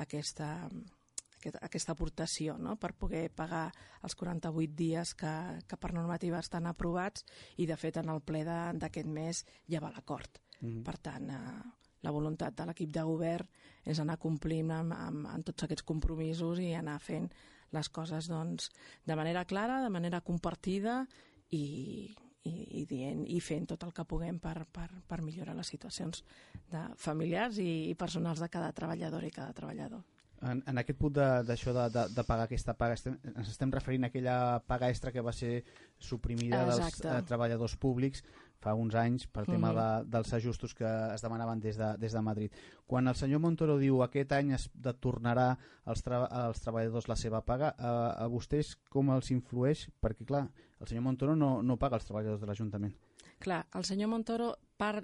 [0.06, 1.01] aquesta, aquest,
[1.50, 2.76] aquesta aportació no?
[2.76, 3.66] per poder pagar
[4.02, 5.32] els 48 dies que,
[5.66, 7.26] que per normativa estan aprovats
[7.56, 10.40] i de fet en el ple d'aquest mes ja va l'acord.
[10.60, 10.82] Mm -hmm.
[10.84, 11.62] Per tant, eh,
[12.02, 13.48] la voluntat de l'equip de govern
[13.84, 17.30] és anar complint amb, amb, amb tots aquests compromisos i anar fent
[17.72, 18.70] les coses doncs,
[19.04, 21.06] de manera clara, de manera compartida
[21.50, 25.70] i, i, i, dient, i fent tot el que puguem per, per, per millorar les
[25.74, 26.24] situacions
[26.72, 30.02] de familiars i, i personals de cada treballador i cada treballador
[30.50, 31.14] en, en aquest punt
[31.48, 35.12] d'això de, de, de pagar aquesta paga, estem, ens estem referint a aquella paga extra
[35.14, 35.62] que va ser
[35.98, 37.04] suprimida Exacte.
[37.06, 38.24] dels eh, treballadors públics
[38.62, 42.22] fa uns anys pel tema de, dels ajustos que es demanaven des de, des de
[42.22, 42.52] Madrid.
[42.86, 45.48] Quan el senyor Montoro diu aquest any es de tornarà
[45.84, 49.88] als, tra als treballadors la seva paga, a, a vostès com els influeix?
[50.02, 50.44] Perquè, clar,
[50.78, 52.94] el senyor Montoro no, no paga els treballadors de l'Ajuntament.
[53.42, 55.00] Clar, el senyor Montoro par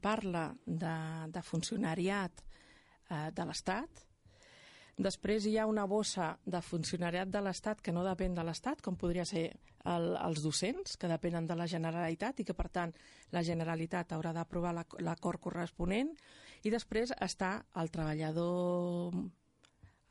[0.00, 0.96] parla de,
[1.32, 2.44] de funcionariat
[3.10, 4.04] eh, de l'Estat,
[4.96, 8.96] Després hi ha una bossa de funcionariat de l'Estat que no depèn de l'Estat, com
[8.96, 9.50] podria ser
[9.84, 12.94] el, els docents, que depenen de la Generalitat i que, per tant,
[13.36, 14.72] la Generalitat haurà d'aprovar
[15.04, 16.14] l'acord corresponent.
[16.64, 19.12] I després està el treballador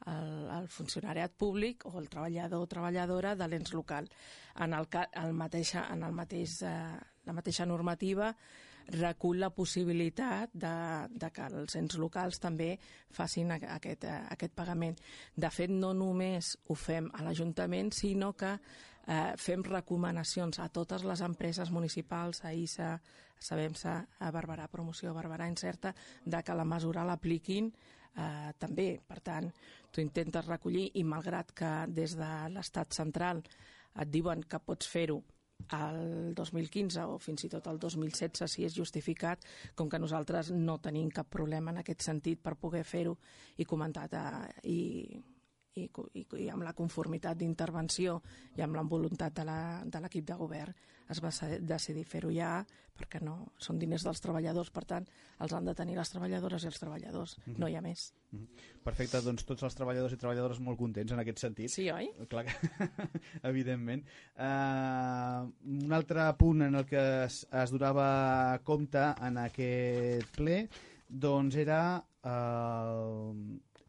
[0.05, 4.07] el, el funcionariat públic o el treballador o treballadora de l'ens local.
[4.61, 4.85] En el,
[5.23, 6.93] el mateixa, en el mateix, eh,
[7.25, 8.35] la mateixa normativa
[8.93, 10.73] recull la possibilitat de,
[11.09, 12.75] de que els ens locals també
[13.13, 14.97] facin aquest, aquest pagament.
[15.35, 18.53] De fet, no només ho fem a l'Ajuntament, sinó que
[19.07, 25.11] eh, fem recomanacions a totes les empreses municipals, a ISA, a Sabemsa, a Barberà Promoció,
[25.11, 25.93] a Barberà Incerta,
[26.23, 28.89] de que la mesura l'apliquin eh, també.
[29.07, 29.51] Per tant,
[29.91, 33.43] tu intentes recollir i malgrat que des de l'estat central
[33.95, 35.21] et diuen que pots fer-ho
[35.73, 40.77] al 2015 o fins i tot al 2016 si és justificat, com que nosaltres no
[40.77, 43.17] tenim cap problema en aquest sentit per poder fer-ho
[43.57, 44.09] i comentar
[44.63, 45.21] i
[45.75, 48.21] i, i, i amb la conformitat d'intervenció
[48.55, 50.73] i amb la voluntat de l'equip de, de govern
[51.09, 52.57] es va decidir fer-ho ja
[52.95, 55.07] perquè no són diners dels treballadors, per tant,
[55.43, 57.57] els han de tenir les treballadores i els treballadors, mm -hmm.
[57.59, 58.13] no hi ha més.
[58.31, 58.47] Mm -hmm.
[58.83, 61.69] Perfecte, doncs tots els treballadors i treballadores molt contents en aquest sentit.
[61.69, 62.09] Sí, oi?
[62.29, 62.53] Clar que,
[63.51, 64.03] evidentment.
[64.37, 65.51] Uh,
[65.85, 70.69] un altre punt en el que es, es durava compte en aquest ple
[71.07, 73.33] doncs era uh,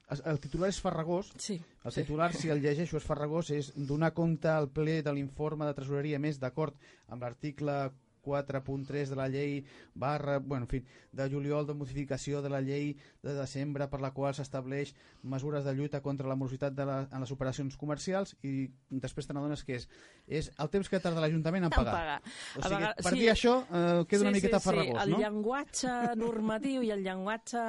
[0.07, 1.33] el titular és farragós.
[1.43, 1.59] Sí.
[1.85, 5.75] El titular, si el llegeixo, és farragós, és donar compte al ple de l'informe de
[5.75, 6.77] tresoreria més d'acord
[7.09, 7.79] amb l'article
[8.27, 9.65] 4.3 de la llei
[9.95, 14.11] barra, bueno, en fi, de juliol de modificació de la llei de desembre per la
[14.11, 14.93] qual s'estableix
[15.23, 19.37] mesures de lluita contra la morositat de la, en les operacions comercials i després te
[19.37, 19.87] n'adones que és,
[20.27, 21.95] és el temps que tarda l'Ajuntament en pagar.
[21.95, 22.19] pagar.
[22.27, 23.23] O sigui, vegades, per sí.
[23.23, 25.15] dir això eh, queda sí, una miqueta sí, farragós, sí.
[25.15, 25.17] no?
[25.17, 27.65] El llenguatge normatiu i el llenguatge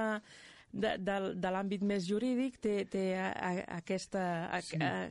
[0.71, 4.23] de, de, de l'àmbit més jurídic té, té a, a, aquesta...
[4.51, 4.81] A, sí.
[4.81, 5.09] a,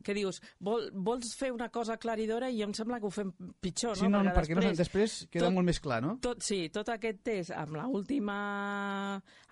[0.00, 3.98] que dius, vol, vols fer una cosa claridora i em sembla que ho fem pitjor,
[3.98, 4.22] sí, no?
[4.24, 6.14] no, perquè, no, després queda tot, molt més clar, no?
[6.24, 8.36] Tot, sí, tot aquest test amb l'última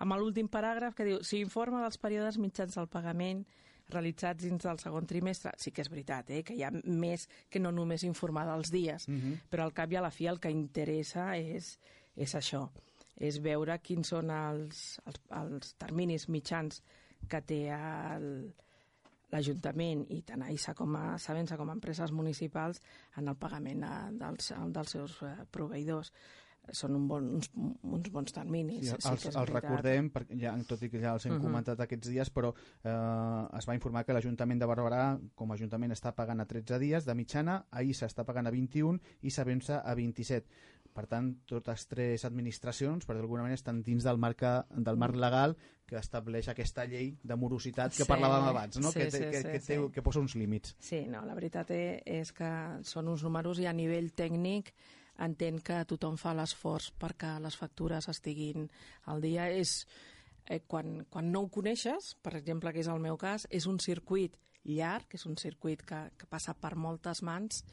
[0.01, 3.45] amb l'últim paràgraf que diu si informa dels períodes mitjans del pagament
[3.89, 7.61] realitzats dins del segon trimestre, sí que és veritat, eh, que hi ha més que
[7.61, 9.21] no només informar dels dies, uh mhm.
[9.21, 9.49] -huh.
[9.49, 11.79] però al cap i a la fi el que interessa és,
[12.15, 12.69] és això
[13.19, 16.81] és veure quins són els, els, els terminis mitjans
[17.29, 17.61] que té
[19.29, 22.81] l'Ajuntament i tant AISA com a Sabença com a empreses municipals
[23.19, 26.13] en el pagament a, dels, dels seus eh, proveïdors
[26.75, 28.89] són un bon, uns, uns bons terminis.
[28.89, 31.41] Sí, els, sí els recordem, perquè ja, tot i que ja els hem uh mhm.
[31.41, 31.47] -huh.
[31.49, 35.91] comentat aquests dies, però eh, es va informar que l'Ajuntament de Barberà, com a Ajuntament,
[35.91, 39.79] està pagant a 13 dies de mitjana, a ISA està pagant a 21 i Sabença
[39.79, 40.47] a 27.
[40.99, 44.41] Per tant, totes tres administracions, per d'alguna manera, estan dins del marc,
[44.75, 45.53] del marc legal
[45.87, 48.91] que estableix aquesta llei de morositat que sí, parlàvem abans, no?
[48.91, 49.85] Sí, que, sí, que, sí, que, té, sí.
[49.95, 50.73] que posa uns límits.
[50.83, 52.49] Sí, no, la veritat e, és que
[52.83, 54.73] són uns números i a nivell tècnic
[55.23, 58.67] entenc que tothom fa l'esforç perquè les factures estiguin
[59.13, 59.47] al dia.
[59.55, 59.85] És,
[60.51, 63.79] eh, quan, quan no ho coneixes, per exemple, que és el meu cas, és un
[63.79, 64.35] circuit
[64.67, 67.63] llarg, és un circuit que, que passa per moltes mans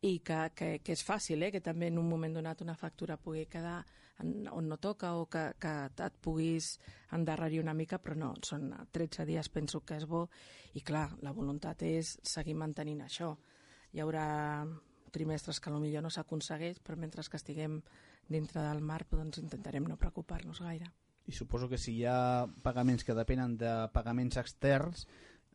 [0.00, 1.50] i que, que, que és fàcil, eh?
[1.52, 3.80] que també en un moment donat una factura pugui quedar
[4.20, 6.72] en, on no toca o que, que et puguis
[7.16, 10.26] endarrerir una mica, però no, són 13 dies penso que és bo
[10.74, 13.34] i clar, la voluntat és seguir mantenint això.
[13.92, 14.24] Hi haurà
[15.12, 17.80] trimestres que millor no s'aconsegueix, però mentre que estiguem
[18.28, 20.86] dintre del mar doncs intentarem no preocupar-nos gaire.
[21.26, 25.06] I suposo que si hi ha pagaments que depenen de pagaments externs,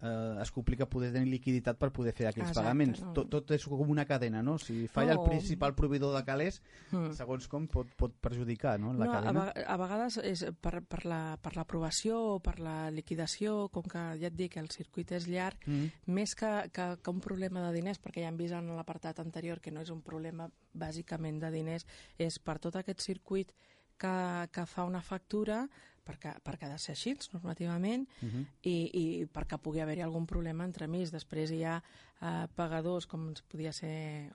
[0.01, 3.01] eh, es complica poder tenir liquiditat per poder fer aquells Exacte, pagaments.
[3.03, 3.13] No.
[3.17, 4.57] Tot, tot és com una cadena, no?
[4.61, 5.23] Si falla no.
[5.23, 7.13] el principal proveïdor de calés, mm.
[7.17, 9.45] segons com pot, pot perjudicar no, la no, cadena.
[9.51, 14.03] A, a vegades és per, per l'aprovació la, per o per la liquidació, com que
[14.21, 16.11] ja et dic, el circuit és llarg, mm.
[16.15, 19.61] més que, que, que un problema de diners, perquè ja hem vist en l'apartat anterior
[19.61, 21.87] que no és un problema bàsicament de diners,
[22.19, 23.53] és per tot aquest circuit
[23.97, 24.15] que,
[24.51, 25.63] que fa una factura
[26.05, 28.41] perquè, perquè ha de ser així, normativament, uh mhm.
[28.41, 28.45] -huh.
[28.61, 31.09] i, i perquè pugui haver-hi algun problema entre mig.
[31.11, 31.81] Després hi ha
[32.21, 34.31] eh, pagadors, com podia ser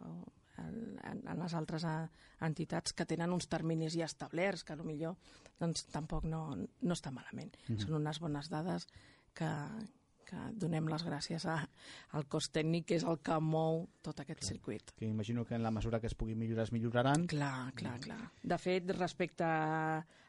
[0.59, 2.09] en, en les altres eh,
[2.41, 5.17] entitats que tenen uns terminis ja establerts, que millor
[5.61, 7.57] doncs, tampoc no, no està malament.
[7.57, 7.77] Uh mhm.
[7.77, 7.87] -huh.
[7.87, 8.87] Són unes bones dades
[9.35, 9.51] que,
[10.31, 11.57] que donem les gràcies a,
[12.17, 14.53] al cos tècnic, que és el que mou tot aquest clar.
[14.53, 14.95] circuit.
[14.97, 17.27] Que imagino que en la mesura que es pugui millorar, es milloraran.
[17.31, 18.23] Clar, clar, clar.
[18.43, 19.45] De fet, respecte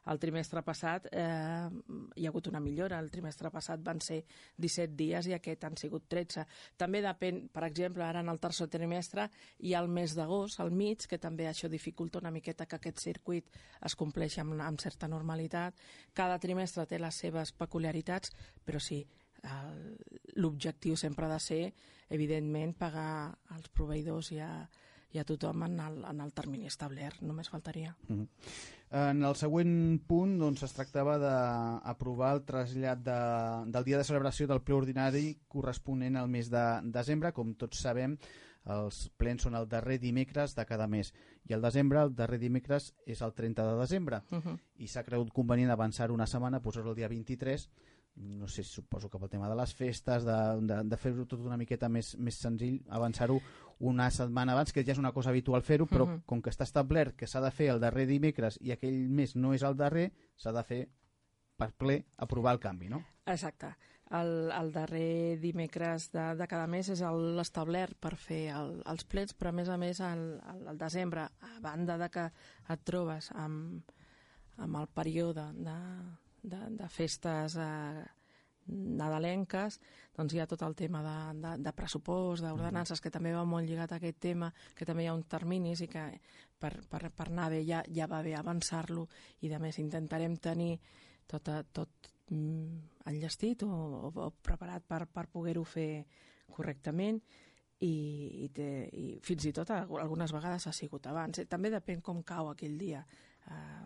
[0.03, 1.69] al trimestre passat, eh,
[2.15, 2.99] hi ha hagut una millora.
[2.99, 4.23] El trimestre passat van ser
[4.57, 6.45] 17 dies i aquest han sigut 13.
[6.77, 10.71] També depèn, per exemple, ara en el tercer trimestre hi ha el mes d'agost, al
[10.71, 13.47] mig, que també això dificulta una miqueta que aquest circuit
[13.85, 15.77] es compleixi amb, amb certa normalitat.
[16.13, 18.33] Cada trimestre té les seves peculiaritats,
[18.65, 19.05] però sí,
[20.35, 21.63] l'objectiu sempre ha de ser,
[22.09, 24.51] evidentment, pagar als proveïdors i a,
[25.11, 27.95] i a tothom en el, en el termini establert, només faltaria.
[28.07, 28.27] Mm -hmm.
[28.91, 33.19] En el següent punt doncs, es tractava d'aprovar el trasllat de,
[33.71, 37.31] del dia de celebració del ple ordinari corresponent al mes de desembre.
[37.31, 38.17] Com tots sabem,
[38.65, 41.13] els plens són el darrer dimecres de cada mes
[41.49, 44.59] i el desembre, el darrer dimecres és el 30 de desembre uh -huh.
[44.77, 47.69] i s'ha cregut convenient avançar una setmana, posar-ho el dia 23
[48.15, 51.57] no sé, suposo que pel tema de les festes, de, de, de fer-ho tot una
[51.57, 53.39] miqueta més, més senzill, avançar-ho
[53.91, 56.21] una setmana abans, que ja és una cosa habitual fer-ho, però uh -huh.
[56.25, 59.53] com que està establert que s'ha de fer el darrer dimecres i aquell mes no
[59.53, 60.89] és el darrer, s'ha de fer
[61.57, 63.03] per ple aprovar el canvi, no?
[63.25, 63.75] Exacte.
[64.11, 69.33] El, el darrer dimecres de, de cada mes és l'establert per fer el, els plets,
[69.33, 72.25] però a més a més el, el, el desembre, a banda de que
[72.69, 73.81] et trobes amb,
[74.57, 75.77] amb el període de,
[76.43, 78.03] de, de festes eh,
[78.71, 79.79] nadalenques,
[80.15, 83.03] doncs hi ha tot el tema de, de, de pressupost, d'ordenances, mm.
[83.03, 85.89] que també va molt lligat a aquest tema, que també hi ha uns terminis i
[85.91, 86.05] que
[86.61, 89.07] per, per, per anar bé ja, ja va bé avançar-lo
[89.41, 90.75] i de més intentarem tenir
[91.27, 96.05] tot, tot mm, enllestit o, o, o preparat per, per poder-ho fer
[96.51, 97.21] correctament
[97.81, 101.41] i, i, té, i fins i tot algunes vegades ha sigut abans.
[101.49, 103.01] També depèn com cau aquell dia.
[103.49, 103.85] Eh,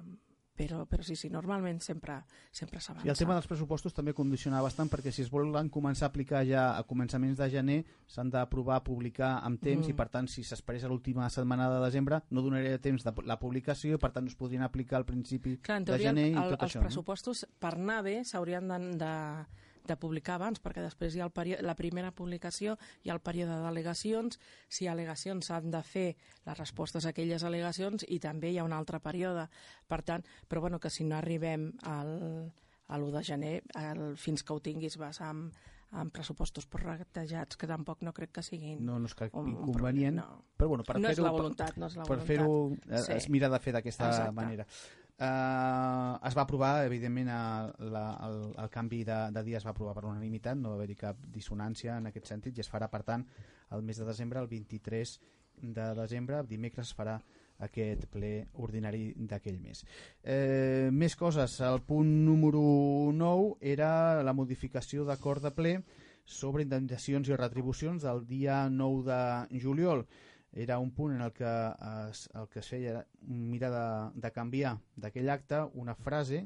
[0.55, 2.21] però, però sí, sí, normalment sempre,
[2.55, 3.05] sempre s'avança.
[3.07, 6.45] I el tema dels pressupostos també condiciona bastant perquè si es volen començar a aplicar
[6.47, 9.91] ja a començaments de gener s'han d'aprovar, publicar amb temps mm.
[9.91, 13.39] i per tant si s'esperés a l'última setmana de desembre no donaria temps de la
[13.41, 16.55] publicació i per tant no es podrien aplicar al principi Clar, de gener el, i
[16.55, 16.79] tot els això.
[16.79, 17.53] Els pressupostos no?
[17.59, 19.13] per anar bé s'haurien de, de
[19.87, 24.39] de publicar abans, perquè després hi ha el la primera publicació i el període d'al·legacions.
[24.67, 26.07] Si al·legacions s'han de fer
[26.45, 29.47] les respostes a aquelles al·legacions i també hi ha un altre període.
[29.87, 32.51] Per tant, però bueno, que si no arribem al,
[32.87, 35.53] a l'1 de gener, el, fins que ho tinguis vas amb,
[35.95, 40.19] amb pressupostos prorratejats que tampoc no crec que siguin no, no és que un, inconvenient,
[40.19, 40.43] un no.
[40.57, 42.51] però bueno, per no fer-ho és la voluntat, no és la per fer-ho
[42.89, 43.15] eh, sí.
[43.15, 44.67] es mira de fer d'aquesta manera
[45.15, 49.93] Uh, es va aprovar, evidentment, el, el, el canvi de, de dia es va aprovar
[49.95, 53.23] per unanimitat, no va haver-hi cap dissonància en aquest sentit i es farà, per tant,
[53.71, 55.15] el mes de desembre, el 23
[55.77, 57.15] de desembre, dimecres es farà
[57.63, 59.85] aquest ple ordinari d'aquell mes.
[60.21, 62.65] Eh, més coses, el punt número
[63.15, 65.77] 9 era la modificació d'acord de ple
[66.25, 70.03] sobre indemnitzacions i retribucions del dia 9 de juliol
[70.55, 71.53] era un punt en el que
[72.09, 73.87] es, el que es feia mira de,
[74.23, 76.45] de canviar d'aquell acte una frase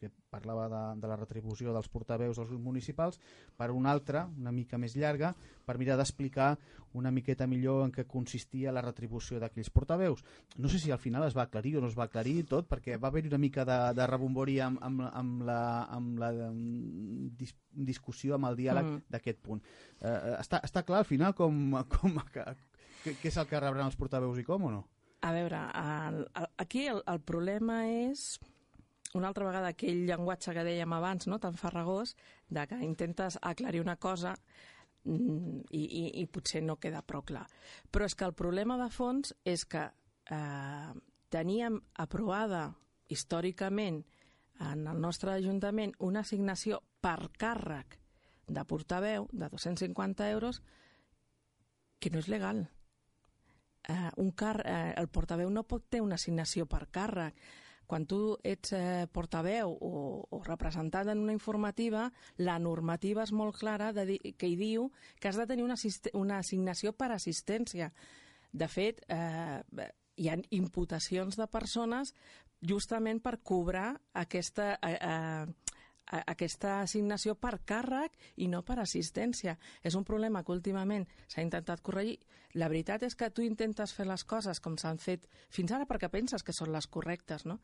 [0.00, 3.18] que parlava de, de la retribució dels portaveus dels grups municipals
[3.60, 5.34] per una altra, una mica més llarga,
[5.66, 6.54] per mirar d'explicar
[6.96, 10.24] una miqueta millor en què consistia la retribució d'aquells portaveus.
[10.56, 12.96] No sé si al final es va aclarir o no es va aclarir tot, perquè
[12.96, 15.60] va haver-hi una mica de, de rebombori amb, amb, amb la,
[15.98, 16.32] amb la
[17.38, 17.54] dis,
[17.92, 19.06] discussió, amb el diàleg mm.
[19.12, 19.62] d'aquest punt.
[20.00, 22.18] Eh, està, està clar al final com, com,
[23.04, 24.80] què, què és el que rebran els portaveus i com o no?
[25.20, 28.38] A veure, el, el, aquí el, el problema és
[29.14, 32.14] una altra vegada aquell llenguatge que dèiem abans, no, tan farragós,
[32.48, 34.36] de que intentes aclarir una cosa
[35.04, 37.46] mm, i, i, i potser no queda prou clar.
[37.90, 39.84] Però és que el problema de fons és que
[40.30, 40.90] eh,
[41.28, 42.70] teníem aprovada
[43.10, 44.04] històricament
[44.60, 47.96] en el nostre Ajuntament una assignació per càrrec
[48.50, 50.60] de portaveu de 250 euros
[52.00, 52.68] que no és legal
[53.88, 57.36] eh, un car eh, el portaveu no pot ter una assignació per càrrec.
[57.90, 59.92] Quan tu ets eh, portaveu o,
[60.30, 62.04] o representant en una informativa,
[62.38, 65.78] la normativa és molt clara de dir, que hi diu que has de tenir una,
[66.14, 67.90] una assignació per assistència.
[68.52, 69.90] De fet, eh,
[70.20, 72.14] hi ha imputacions de persones
[72.60, 75.69] justament per cobrar aquesta, eh, eh,
[76.10, 79.56] aquesta assignació per càrrec i no per assistència.
[79.82, 82.18] És un problema que últimament s'ha intentat corregir.
[82.58, 86.10] La veritat és que tu intentes fer les coses com s'han fet fins ara perquè
[86.10, 87.60] penses que són les correctes, no?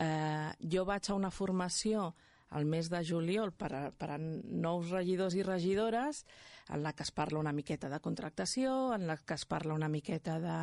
[0.00, 2.14] Eh, jo vaig a una formació
[2.56, 6.24] al mes de juliol per a, per a nous regidors i regidores
[6.70, 9.88] en la que es parla una miqueta de contractació, en la que es parla una
[9.88, 10.60] miqueta de,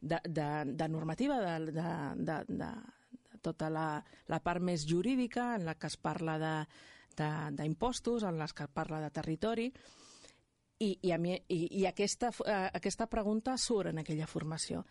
[0.00, 2.70] de, de, de normativa, de, de, de, de,
[3.42, 3.88] tota la,
[4.28, 6.38] la part més jurídica, en la que es parla
[7.18, 9.72] d'impostos, en les que parla de territori,
[10.78, 14.84] i, i, a mi, i, i aquesta, uh, aquesta pregunta surt en aquella formació.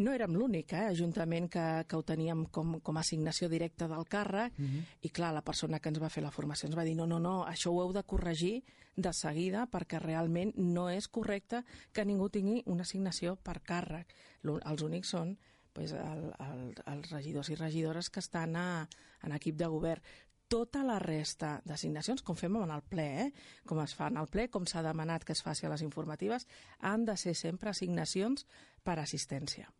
[0.00, 4.06] No érem l'únic eh, ajuntament que, que ho teníem com, com a assignació directa del
[4.06, 4.84] càrrec mm -hmm.
[5.02, 7.18] i clar, la persona que ens va fer la formació ens va dir no, no,
[7.18, 8.62] no, això ho heu de corregir
[8.96, 14.14] de seguida perquè realment no és correcte que ningú tingui una assignació per càrrec.
[14.44, 15.36] Els únics són
[15.80, 18.88] pues, el, el, els regidors i regidores que estan a,
[19.24, 20.04] en equip de govern
[20.50, 23.26] tota la resta d'assignacions, com fem en el ple, eh?
[23.70, 26.48] com es fa en el ple, com s'ha demanat que es faci a les informatives,
[26.80, 28.44] han de ser sempre assignacions
[28.82, 29.70] per assistència.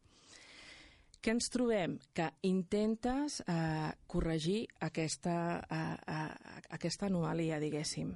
[1.21, 1.99] Què ens trobem?
[2.17, 5.35] Que intentes eh, corregir aquesta,
[5.69, 8.15] eh, eh, aquesta anomalia, diguéssim.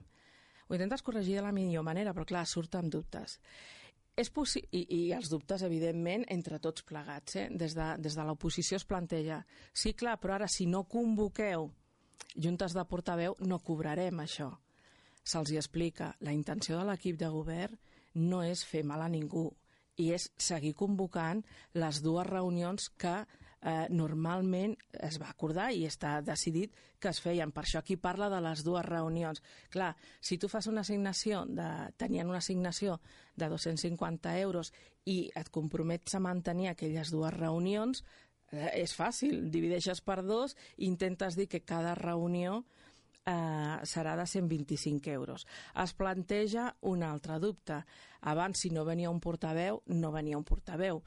[0.69, 3.41] Ho intentes corregir de la millor manera, però clar, surt amb dubtes.
[4.17, 4.31] És
[4.71, 7.37] I, I els dubtes, evidentment, entre tots plegats.
[7.37, 7.49] Eh?
[7.51, 11.71] Des de, des de l'oposició es planteja sí, clar, però ara si no convoqueu
[12.37, 14.53] juntes de portaveu no cobrarem això.
[15.25, 17.79] Se'ls hi explica, la intenció de l'equip de govern
[18.15, 19.49] no és fer mal a ningú,
[19.97, 21.43] i és seguir convocant
[21.75, 23.15] les dues reunions que
[23.65, 27.53] eh, normalment es va acordar i està decidit que es feien.
[27.53, 29.41] Per això aquí parla de les dues reunions.
[29.73, 33.01] Clar, si tu fas una assignació, de, tenien una assignació
[33.37, 34.73] de 250 euros
[35.11, 38.05] i et compromets a mantenir aquelles dues reunions,
[38.53, 42.63] eh, és fàcil, divideixes per dos i intentes dir que cada reunió
[43.25, 45.47] eh, serà de 125 euros.
[45.83, 47.81] Es planteja un altre dubte.
[48.21, 51.03] Abans, si no venia un portaveu, no venia un portaveu.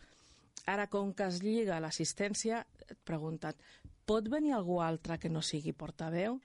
[0.66, 3.56] Ara, com que es lliga l'assistència, et pregunten,
[4.08, 6.40] pot venir algú altre que no sigui portaveu?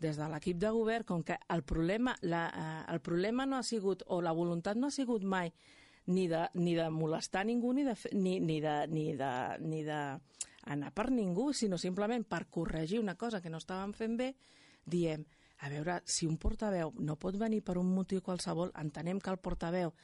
[0.00, 3.62] Des de l'equip de govern, com que el problema, la, eh, el problema no ha
[3.62, 5.52] sigut, o la voluntat no ha sigut mai,
[6.06, 9.30] ni de, ni de molestar ningú, ni de, ni, ni de, ni de,
[9.60, 10.00] ni de
[10.64, 14.34] anar per ningú, sinó simplement per corregir una cosa que no estàvem fent bé,
[14.84, 15.24] diem,
[15.64, 19.40] a veure, si un portaveu no pot venir per un motiu qualsevol, entenem que el
[19.40, 19.94] portaveu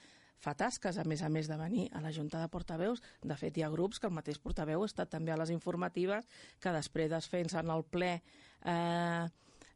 [0.41, 3.03] fa tasques, a més a més de venir a la Junta de Portaveus.
[3.23, 6.27] De fet, hi ha grups que el mateix portaveu està també a les informatives,
[6.61, 9.27] que després desfensen el ple eh,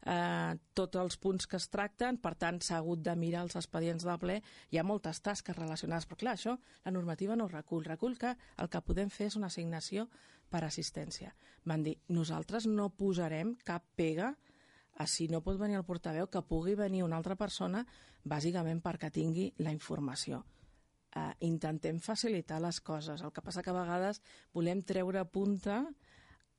[0.05, 4.07] eh, tots els punts que es tracten, per tant, s'ha hagut de mirar els expedients
[4.07, 4.39] de ple.
[4.71, 7.85] Hi ha moltes tasques relacionades, però clar, això la normativa no recull.
[7.89, 10.09] Recull que el que podem fer és una assignació
[10.51, 11.35] per assistència.
[11.65, 14.35] Van dir, nosaltres no posarem cap pega
[15.11, 17.83] si no pot venir el portaveu, que pugui venir una altra persona,
[18.23, 20.45] bàsicament perquè tingui la informació.
[21.15, 23.23] Uh, intentem facilitar les coses.
[23.23, 24.19] El que passa que a vegades
[24.51, 25.85] volem treure punta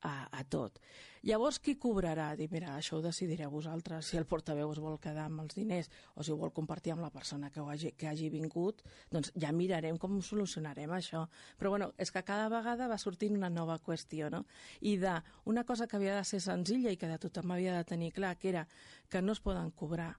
[0.06, 0.78] a, a tot.
[1.26, 2.28] Llavors, qui cobrarà?
[2.38, 5.88] Dir, mira, això ho decidireu vosaltres, si el portaveu es vol quedar amb els diners
[6.14, 9.50] o si ho vol compartir amb la persona que, hagi, que hagi vingut, doncs ja
[9.56, 11.24] mirarem com solucionarem això.
[11.58, 14.44] Però bueno, és que cada vegada va sortint una nova qüestió, no?
[14.80, 17.84] I de una cosa que havia de ser senzilla i que de tothom havia de
[17.84, 18.68] tenir clar, que era
[19.10, 20.14] que no es poden cobrar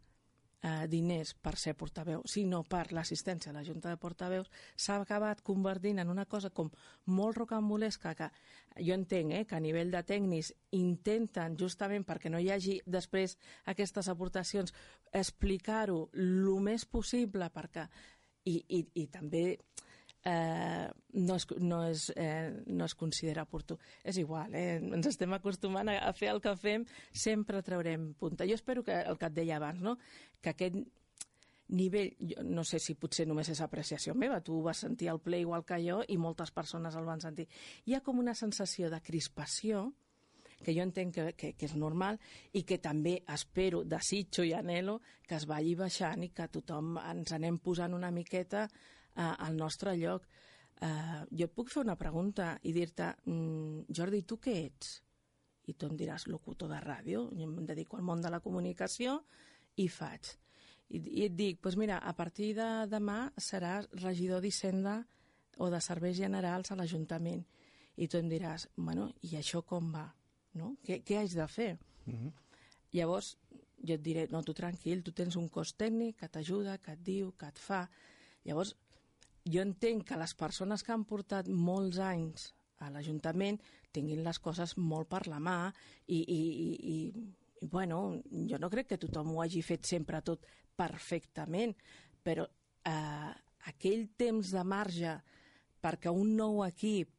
[0.63, 5.43] eh, diners per ser portaveu, sinó per l'assistència a la Junta de Portaveus, s'ha acabat
[5.45, 6.71] convertint en una cosa com
[7.05, 8.29] molt rocambolesca que
[8.79, 13.37] jo entenc eh, que a nivell de tècnics intenten, justament perquè no hi hagi després
[13.65, 14.73] aquestes aportacions,
[15.13, 17.87] explicar-ho el més possible perquè
[18.47, 19.57] i, i, i també
[20.25, 23.77] eh, no, es, no, es, eh, no es considera oportú.
[24.03, 24.77] És igual, eh?
[24.79, 28.47] ens estem acostumant a, a fer el que fem, sempre traurem punta.
[28.47, 29.97] Jo espero que el que et deia abans, no?
[30.41, 30.81] que aquest
[31.67, 35.41] nivell, jo no sé si potser només és apreciació meva, tu vas sentir el ple
[35.43, 37.47] igual que jo i moltes persones el van sentir.
[37.85, 39.89] Hi ha com una sensació de crispació,
[40.63, 42.17] que jo entenc que, que, que és normal
[42.57, 47.33] i que també espero, desitjo i anelo que es vagi baixant i que tothom ens
[47.35, 48.65] anem posant una miqueta
[49.17, 50.27] eh, al nostre lloc.
[50.81, 55.01] Eh, jo et puc fer una pregunta i dir-te, mm, Jordi, tu què ets?
[55.67, 59.17] I tu em diràs, locutor de ràdio, jo em dedico al món de la comunicació
[59.75, 60.37] i faig.
[60.89, 65.01] I, i et dic, doncs mira, a partir de demà seràs regidor d'Hisenda
[65.57, 67.43] o de Serveis Generals a l'Ajuntament.
[67.97, 70.05] I tu em diràs, bueno, i això com va?
[70.53, 70.75] No?
[70.85, 71.77] Què, què haig de fer?
[72.05, 72.15] Mhm.
[72.15, 72.31] -huh.
[72.93, 73.37] Llavors,
[73.83, 77.03] jo et diré, no, tu tranquil, tu tens un cos tècnic que t'ajuda, que et
[77.03, 77.89] diu, que et fa.
[78.45, 78.75] Llavors,
[79.53, 82.51] jo entenc que les persones que han portat molts anys
[82.83, 83.57] a l'Ajuntament
[83.93, 85.57] tinguin les coses molt per la mà
[86.05, 90.45] i, i, i, i bueno, jo no crec que tothom ho hagi fet sempre tot
[90.77, 91.73] perfectament,
[92.21, 93.31] però eh,
[93.71, 95.15] aquell temps de marge
[95.81, 97.09] perquè un nou equip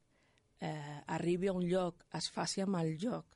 [0.61, 3.35] eh, arribi a un lloc, es faci amb el lloc,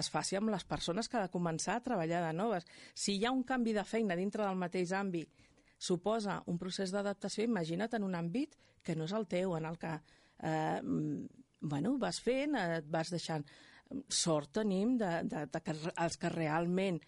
[0.00, 2.66] es faci amb les persones que ha de començar a treballar de noves.
[2.94, 5.49] Si hi ha un canvi de feina dintre del mateix àmbit
[5.80, 9.78] suposa un procés d'adaptació, imagina't en un àmbit que no és el teu, en el
[9.80, 9.94] que
[10.44, 10.80] eh,
[11.60, 13.44] bueno, vas fent, et vas deixant.
[14.08, 17.00] Sort tenim de, de, de que els que realment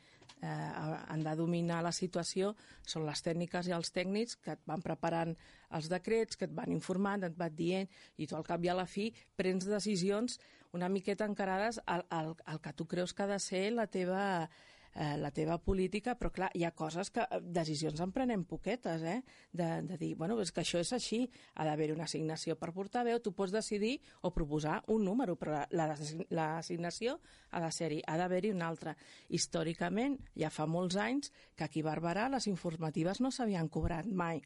[0.43, 2.53] eh, han de dominar la situació
[2.83, 5.37] són les tècniques i els tècnics que et van preparant
[5.79, 8.77] els decrets, que et van informant, et van dient, i tu al cap i a
[8.77, 10.41] la fi prens decisions
[10.73, 14.49] una miqueta encarades al, al, al que tu creus que ha de ser la teva
[14.95, 19.03] eh, la teva política, però clar, hi ha coses que, eh, decisions en prenem poquetes,
[19.03, 19.23] eh?
[19.53, 21.23] De, de dir, bueno, és que això és així,
[21.55, 27.17] ha d'haver una assignació per portaveu, tu pots decidir o proposar un número, però l'assignació
[27.17, 28.97] la, ha de ser-hi, ha d'haver-hi una altra.
[29.29, 34.43] Històricament, ja fa molts anys que aquí a Barberà les informatives no s'havien cobrat mai.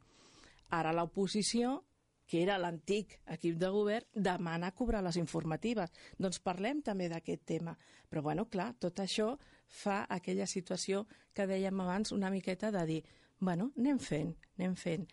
[0.70, 1.82] Ara l'oposició
[2.26, 5.92] que era l'antic equip de govern, demana cobrar les informatives.
[6.18, 7.76] Doncs parlem també d'aquest tema.
[8.10, 9.32] Però, bueno, clar, tot això
[9.66, 13.02] fa aquella situació que dèiem abans una miqueta de dir,
[13.38, 15.06] bueno, anem fent, anem fent.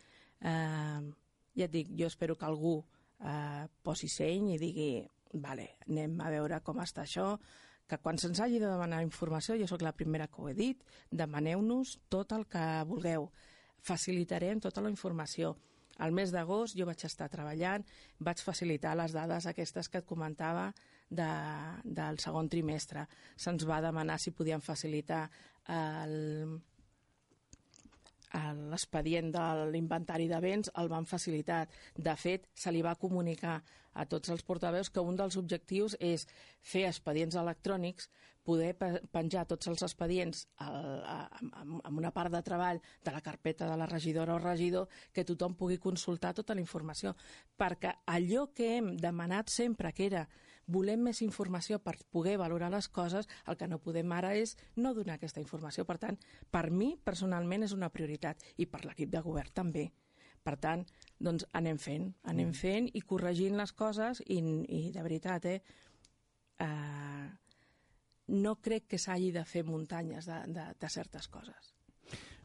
[0.44, 1.12] Uh,
[1.56, 4.90] ja et dic, jo espero que algú uh, posi seny i digui,
[5.34, 7.38] vale, anem a veure com està això,
[7.90, 10.82] que quan se'ns hagi de demanar informació, jo sóc la primera que ho he dit,
[11.12, 13.30] demaneu-nos tot el que vulgueu.
[13.84, 15.58] Facilitarem tota la informació.
[16.02, 17.86] Al mes d'agost jo vaig estar treballant,
[18.20, 20.72] vaig facilitar les dades aquestes que et comentava
[21.10, 21.30] de,
[21.86, 23.06] del segon trimestre.
[23.38, 25.28] Se'ns va demanar si podien facilitar
[25.70, 26.58] el,
[28.72, 31.68] l'expedient de l'inventari de béns el van facilitar.
[31.96, 33.62] De fet, se li va comunicar
[33.94, 36.26] a tots els portaveus que un dels objectius és
[36.62, 38.10] fer expedients electrònics,
[38.44, 38.74] poder
[39.12, 44.36] penjar tots els expedients amb una part de treball de la carpeta de la regidora
[44.36, 47.16] o regidor, que tothom pugui consultar tota la informació.
[47.58, 50.28] Perquè allò que hem demanat sempre, que era
[50.68, 54.94] volem més informació per poder valorar les coses, el que no podem ara és no
[54.94, 55.86] donar aquesta informació.
[55.86, 56.20] Per tant,
[56.52, 59.90] per mi, personalment, és una prioritat i per l'equip de govern també.
[60.44, 60.84] Per tant,
[61.24, 62.60] doncs anem fent, anem mm.
[62.60, 65.62] fent i corregint les coses i, i de veritat, eh,
[66.60, 67.28] eh,
[68.34, 71.74] no crec que s'hagi de fer muntanyes de, de, de certes coses.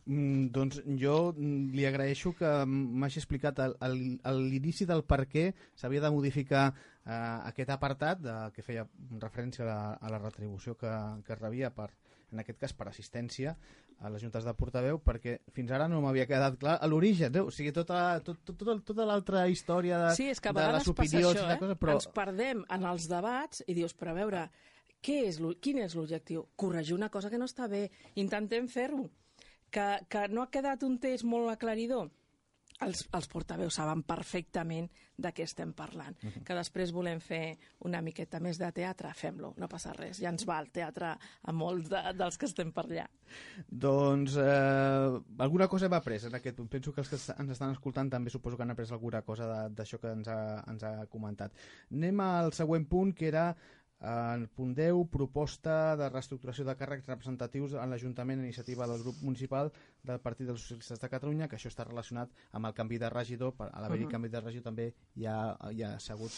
[0.09, 6.71] Mm, doncs jo li agraeixo que m'hagi explicat l'inici del per què s'havia de modificar
[6.73, 7.19] eh,
[7.51, 8.87] aquest apartat de, que feia
[9.21, 10.95] referència a la, a la retribució que,
[11.27, 11.91] que es rebia per,
[12.33, 13.53] en aquest cas per assistència
[13.99, 17.43] a les juntes de portaveu, perquè fins ara no m'havia quedat clar a l'origen, eh?
[17.43, 20.91] o sigui, tota, tot, tot, tot, tota l'altra història de, sí, és que de les
[20.93, 21.59] opinions això, eh?
[21.59, 21.97] cosa, però...
[21.99, 24.45] ens perdem en els debats i dius, però a veure,
[25.03, 26.47] què és quin és l'objectiu?
[26.57, 29.09] Corregir una cosa que no està bé, intentem fer-ho
[29.71, 32.09] que, que no ha quedat un text molt aclaridor,
[32.85, 34.89] els, els portaveus saben perfectament
[35.19, 36.15] de què estem parlant.
[36.23, 36.43] Uh -huh.
[36.47, 40.21] Que després volem fer una miqueta més de teatre, fem-lo, no passa res.
[40.21, 43.09] Ja ens va el teatre a molts de, dels que estem per allà.
[43.69, 46.69] Doncs eh, alguna cosa hem après en aquest punt.
[46.69, 49.99] Penso que els que ens estan escoltant també suposo que han après alguna cosa d'això
[49.99, 51.53] que ens ha, ens ha comentat.
[51.91, 53.57] Anem al següent punt, que era
[54.01, 59.19] en punt 10, proposta de reestructuració de càrrecs representatius en l'Ajuntament a iniciativa del grup
[59.27, 59.73] municipal
[60.07, 63.55] del Partit dels Socialistes de Catalunya, que això està relacionat amb el canvi de regidor.
[63.59, 64.13] A l'haver-hi uh -huh.
[64.13, 66.33] canvi de regidor també hi ha, hi ha hagut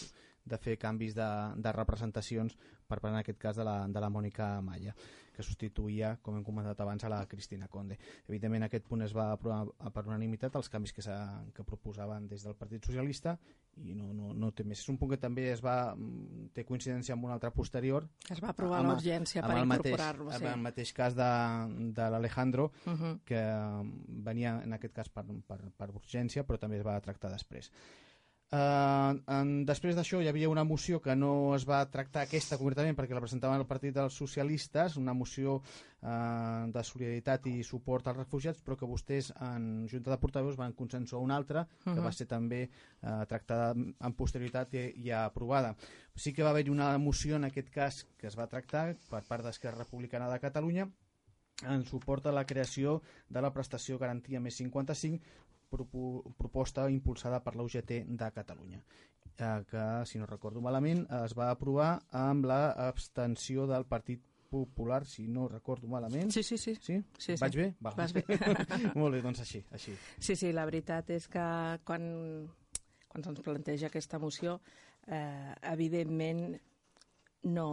[0.51, 2.57] de fer canvis de, de representacions
[2.90, 4.94] per part, en aquest cas, de la, de la Mònica Malla
[5.40, 7.96] que substituïa, com hem comentat abans, a la Cristina Conde.
[8.28, 11.05] Evidentment, aquest punt es va aprovar per unanimitat, els canvis que,
[11.57, 13.36] que proposaven des del Partit Socialista,
[13.80, 14.82] i no, no, no té més.
[14.82, 18.09] És un punt que també es va mm, té coincidència amb un altre posterior.
[18.26, 20.28] Que es va aprovar l'urgència per incorporar-lo.
[20.34, 20.42] Sí.
[20.42, 21.30] En el mateix cas de,
[21.96, 23.14] de l'Alejandro, uh -huh.
[23.24, 27.30] que mm, venia en aquest cas per, per, per urgència, però també es va tractar
[27.30, 27.72] després.
[28.51, 32.96] Uh, en, després d'això hi havia una moció que no es va tractar aquesta concretament
[32.98, 38.18] perquè la presentaven el Partit dels Socialistes, una moció uh, de solidaritat i suport als
[38.18, 41.94] refugiats, però que vostès en Junta de Portaveus van consensuar una altra, uh -huh.
[41.94, 45.76] que va ser també uh, tractada en posterioritat i, i aprovada.
[46.16, 49.44] Sí que va haver una moció en aquest cas que es va tractar per part
[49.44, 50.90] d'Esquerra Republicana de Catalunya
[51.68, 55.20] en suport a la creació de la prestació garantia més 55
[55.71, 58.83] proposta impulsada per l'UGT de Catalunya
[59.41, 65.29] eh, que, si no recordo malament, es va aprovar amb l'abstenció del Partit Popular, si
[65.31, 66.33] no recordo malament.
[66.35, 66.75] Sí, sí, sí.
[66.83, 66.97] Sí?
[67.18, 67.59] sí, Vaig sí.
[67.61, 67.66] bé?
[67.87, 67.93] Va.
[67.95, 68.25] Vas bé.
[68.99, 69.95] Molt bé, doncs així, així.
[70.18, 71.45] Sí, sí, la veritat és que
[71.87, 72.09] quan,
[73.07, 74.59] quan se'ns planteja aquesta moció,
[75.07, 76.59] eh, evidentment
[77.47, 77.68] no,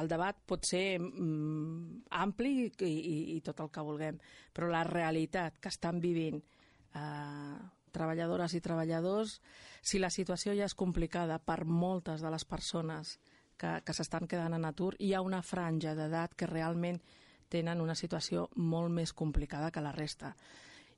[0.00, 4.18] el debat pot ser mm, ampli i, i, i tot el que vulguem,
[4.52, 7.56] però la realitat que estan vivint eh,
[7.94, 9.38] treballadores i treballadors,
[9.82, 13.18] si la situació ja és complicada per moltes de les persones
[13.56, 17.00] que, que s'estan quedant en atur, hi ha una franja d'edat que realment
[17.48, 20.34] tenen una situació molt més complicada que la resta.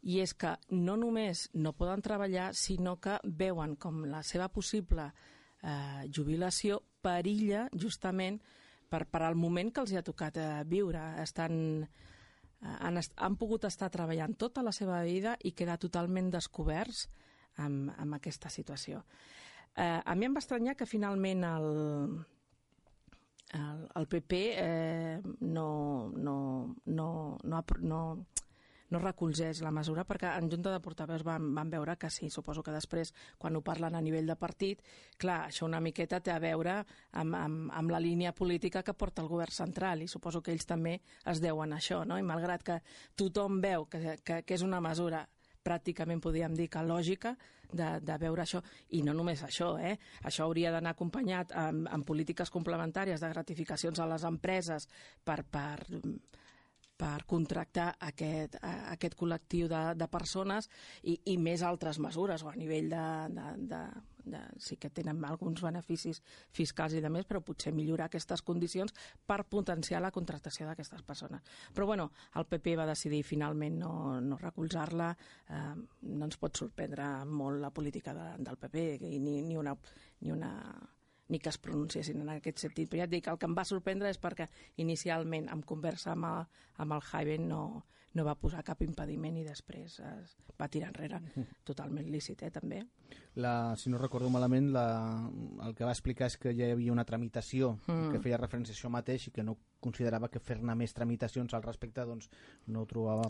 [0.06, 5.10] I és que no només no poden treballar, sinó que veuen com la seva possible
[5.10, 8.38] eh, jubilació perilla justament
[8.90, 11.02] per, per al moment que els hi ha tocat eh, viure.
[11.22, 17.06] Estan, eh, han, han pogut estar treballant tota la seva vida i quedar totalment descoberts
[17.62, 19.02] amb, amb aquesta situació.
[19.76, 21.68] Eh, a mi em va estranyar que finalment el,
[23.58, 25.68] el, el PP eh, no,
[26.16, 26.38] no,
[26.86, 27.10] no,
[27.44, 28.02] no, no, no
[29.02, 32.74] recolzés la mesura perquè en Junta de Portaveus van, van veure que sí, suposo que
[32.74, 34.82] després quan ho parlen a nivell de partit,
[35.18, 36.78] clar, això una miqueta té a veure
[37.12, 40.66] amb, amb, amb la línia política que porta el govern central i suposo que ells
[40.66, 42.18] també es deuen a això, no?
[42.18, 42.80] I malgrat que
[43.16, 45.26] tothom veu que, que, que és una mesura
[45.66, 47.34] pràcticament podríem dir que lògica
[47.72, 48.62] de, de veure això,
[48.94, 49.96] i no només això, eh?
[50.22, 54.86] això hauria d'anar acompanyat amb, amb polítiques complementàries de gratificacions a les empreses
[55.24, 55.80] per, per
[56.96, 60.68] per contractar aquest, aquest col·lectiu de, de persones
[61.02, 63.80] i, i més altres mesures o a nivell de, de, de,
[64.32, 66.22] de, sí que tenen alguns beneficis
[66.56, 71.44] fiscals i de més, però potser millorar aquestes condicions per potenciar la contractació d'aquestes persones.
[71.74, 75.12] Però bueno, el PP va decidir finalment no, no recolzar-la,
[75.52, 75.62] eh,
[76.16, 79.76] no ens pot sorprendre molt la política de, del PP ni, ni una,
[80.20, 80.52] ni una
[81.28, 82.90] ni que es pronunciessin en aquest sentit.
[82.90, 84.48] Però ja et dic, el que em va sorprendre és perquè
[84.82, 86.46] inicialment, en conversa amb el,
[86.84, 87.62] amb el Javen, no,
[88.16, 91.20] no va posar cap impediment i després es va tirar enrere.
[91.68, 92.82] Totalment lícit, eh, també.
[93.36, 94.86] La, si no recordo malament, la,
[95.66, 98.14] el que va explicar és que ja hi havia una tramitació mm.
[98.14, 101.64] que feia referència a això mateix i que no considerava que fer-ne més tramitacions al
[101.64, 102.30] respecte doncs
[102.72, 103.26] no ho trobava...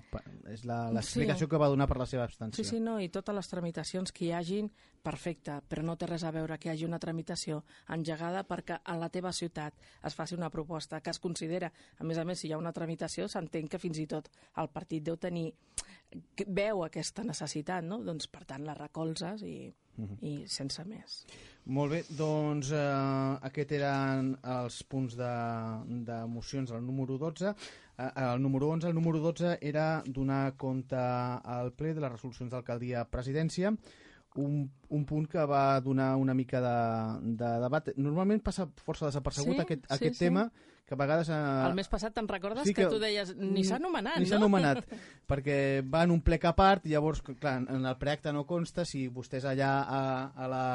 [0.53, 1.51] És l'explicació sí.
[1.51, 2.63] que va donar per la seva abstenció.
[2.63, 4.71] Sí, sí, no, i totes les tramitacions que hi hagin,
[5.07, 7.61] perfecte, però no té res a veure que hi hagi una tramitació
[7.95, 9.75] engegada perquè a la teva ciutat
[10.07, 12.75] es faci una proposta que es considera, a més a més, si hi ha una
[12.75, 14.31] tramitació, s'entén que fins i tot
[14.63, 15.49] el partit deu tenir
[16.47, 17.99] veu aquesta necessitat, no?
[18.05, 20.09] Doncs, per tant, la recolzes i, uh mhm.
[20.09, 20.19] -huh.
[20.23, 21.25] i sense més.
[21.67, 25.35] Molt bé, doncs eh, aquests eren els punts de,
[26.07, 27.55] de mocions del número 12.
[27.99, 32.53] Eh, el número 11, el número 12 era donar compte al ple de les resolucions
[32.53, 33.73] d'alcaldia presidència,
[34.43, 36.77] un, un punt que va donar una mica de,
[37.43, 37.93] de debat.
[37.97, 40.25] Normalment passa força desapercebut sí, aquest, sí, aquest sí.
[40.27, 40.47] tema,
[40.87, 41.29] que a vegades...
[41.29, 41.39] Eh...
[41.67, 44.31] El mes passat te'n recordes sí que, que tu deies ni s'ha anomenat, ni no?
[44.31, 44.85] s'ha anomenat,
[45.31, 49.09] perquè va en un plec a part, llavors, clar, en el preacte no consta si
[49.11, 50.67] vostès allà a, a la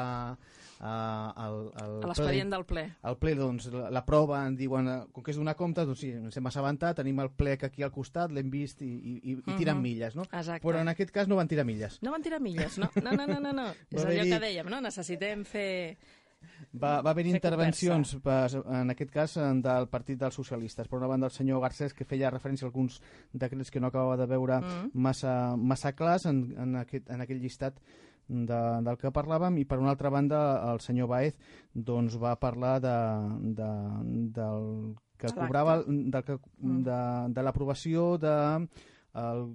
[0.82, 2.84] l'expedient del ple.
[3.08, 6.02] El ple, doncs, la, la prova, en diuen, eh, com que és d'una compte, doncs
[6.02, 9.36] sí, ens hem assabentat, tenim el plec aquí al costat, l'hem vist i, i, i,
[9.36, 9.82] i tiren uh -huh.
[9.82, 10.26] milles, no?
[10.30, 10.66] Exacte.
[10.66, 12.00] Però en aquest cas no van tirar milles.
[12.02, 12.90] No van tirar milles, no.
[13.02, 13.52] No, no, no, no.
[13.52, 13.68] no.
[13.90, 14.80] és allò que dèiem, no?
[14.80, 15.96] Necessitem fer
[16.72, 18.48] va, va haver intervencions, per,
[18.80, 20.88] en aquest cas, del Partit dels Socialistes.
[20.88, 23.00] Per una banda, el senyor Garcés, que feia referència a alguns
[23.32, 24.92] decrets que no acabava de veure mm.
[24.94, 27.78] massa, massa clars en, en, aquest, en aquell llistat
[28.28, 30.40] de, del que parlàvem i per una altra banda
[30.72, 31.38] el senyor Baez
[31.72, 32.96] doncs, va parlar de,
[33.58, 33.70] de,
[34.38, 36.82] del que cobrava de, que, mm.
[36.86, 37.00] de,
[37.34, 38.36] de l'aprovació de
[39.22, 39.48] el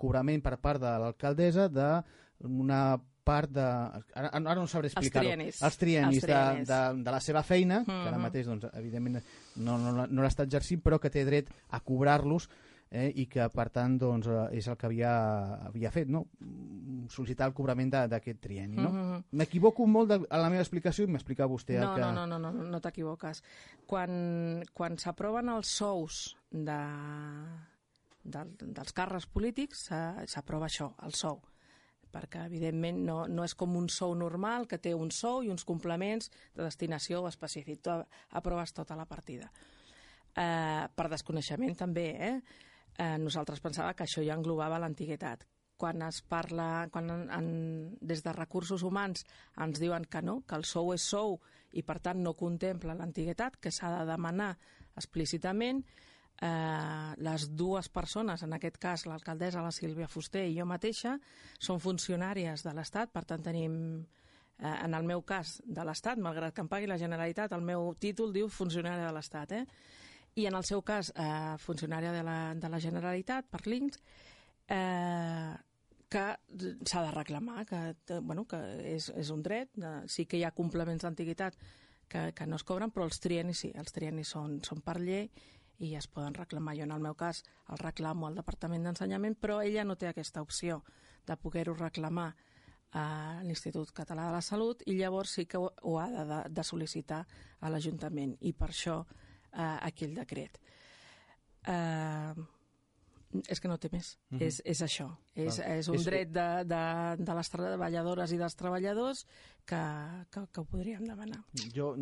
[0.00, 2.84] cobrament per part de l'alcaldessa d'una
[3.24, 3.64] part de...
[4.14, 5.24] Ara, ara no sabré explicar-ho.
[5.24, 5.62] Els trienis.
[5.64, 6.68] Els trienis, Els trienis.
[6.68, 8.02] De, de, de la seva feina, mm -hmm.
[8.02, 8.26] que ara mm-hmm.
[8.28, 9.24] mateix, doncs, evidentment,
[9.56, 12.48] no, no, no l'està exercint, però que té dret a cobrar-los
[12.90, 15.12] eh, i que per tant doncs, eh, és el que havia,
[15.68, 16.24] havia fet, no?
[17.12, 18.78] sol·licitar el cobrament d'aquest trienni.
[18.78, 18.90] No?
[18.90, 19.24] Mm-hmm.
[19.40, 19.92] M'equivoco mm -hmm.
[19.92, 22.00] molt de, a la meva explicació i m'explica vostè no, el que...
[22.00, 23.42] No, no, no, no, no, no t'equivoques.
[23.86, 26.80] Quan, quan s'aproven els sous de,
[28.22, 29.90] de, dels càrrecs polítics
[30.26, 31.42] s'aprova això, el sou
[32.14, 35.64] perquè evidentment no, no és com un sou normal que té un sou i uns
[35.64, 37.82] complements de destinació específic.
[37.82, 37.90] Tu
[38.30, 39.50] aproves tota la partida.
[40.34, 42.40] Eh, per desconeixement també, eh?
[42.98, 45.44] Eh, nosaltres pensava que això ja englobava l'antiguitat.
[45.76, 47.46] Quan es parla, quan en, en,
[48.00, 49.24] des de recursos humans
[49.60, 51.40] ens diuen que no, que el sou és sou
[51.74, 54.52] i per tant no contempla l'antiguitat, que s'ha de demanar
[54.94, 55.82] explícitament,
[56.40, 61.16] eh, les dues persones, en aquest cas l'alcaldessa, la Sílvia Fuster i jo mateixa,
[61.58, 63.74] són funcionàries de l'Estat, per tant tenim
[64.58, 67.94] eh, en el meu cas de l'Estat, malgrat que em pagui la Generalitat, el meu
[67.98, 69.64] títol diu funcionària de l'Estat, eh?
[70.34, 74.02] I en el seu cas eh, funcionària de la, de la Generalitat per l'INCS
[74.74, 75.54] eh,
[76.14, 76.24] que
[76.86, 77.80] s'ha de reclamar que,
[78.20, 78.60] bueno, que
[78.94, 81.58] és, és un dret eh, sí que hi ha complements d'antiguitat
[82.08, 85.28] que, que no es cobren però els trienis sí, els trienis són, són per llei
[85.82, 86.76] i es poden reclamar.
[86.78, 90.42] Jo en el meu cas el reclamo al Departament d'Ensenyament però ella no té aquesta
[90.42, 90.82] opció
[91.26, 92.32] de poder-ho reclamar
[92.94, 96.62] a l'Institut Català de la Salut i llavors sí que ho, ho ha de, de
[96.66, 97.24] sol·licitar
[97.60, 99.00] a l'Ajuntament i per això
[99.54, 100.58] eh, aquell decret.
[101.66, 102.34] Eh,
[103.50, 104.12] És que no té més.
[104.30, 104.38] Mhm.
[104.38, 104.46] -huh.
[104.46, 105.08] és, és això.
[105.34, 105.70] És, Val.
[105.72, 109.26] és un És- dret de, de, de les treballadores i dels treballadors
[109.66, 109.80] que,
[110.30, 111.42] que, que ho podríem demanar.
[111.74, 111.96] Jo,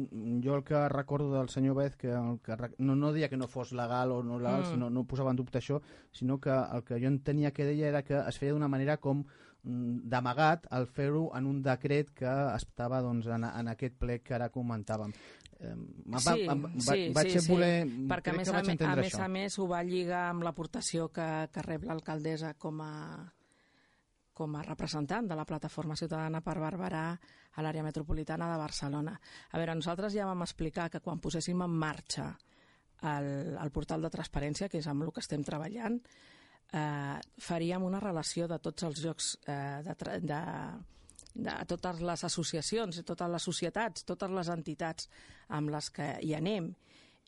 [0.44, 3.48] jo el que recordo del senyor Bez, que, el que no, no dia que no
[3.48, 4.74] fos legal o no legal, Mm.
[4.74, 4.78] mm.
[4.78, 5.80] no, no posava en dubte això,
[6.10, 9.20] sinó que el que jo entenia que deia era que es feia d'una manera com
[9.20, 9.26] mm,
[9.62, 14.50] d'amagat al fer-ho en un decret que estava doncs, en, en aquest ple que ara
[14.50, 15.12] comentàvem.
[15.60, 17.52] Eh, em va, Sí, em va, sí, vaig sí, sí.
[17.52, 17.76] voler...
[18.10, 19.22] Perquè, a més, a, a més això.
[19.22, 22.92] a més, ho va lligar amb l'aportació que, que rep l'alcaldessa com a
[24.32, 29.12] com a representant de la plataforma ciutadana per Barberà a l'àrea metropolitana de Barcelona.
[29.52, 32.30] A veure, nosaltres ja vam explicar que quan poséssim en marxa
[33.02, 33.28] el,
[33.60, 36.00] el portal de transparència, que és amb el que estem treballant,
[36.72, 40.40] eh, faríem una relació de tots els llocs eh, de, de,
[41.34, 45.08] de totes les associacions, totes les societats, totes les entitats
[45.48, 46.72] amb les que hi anem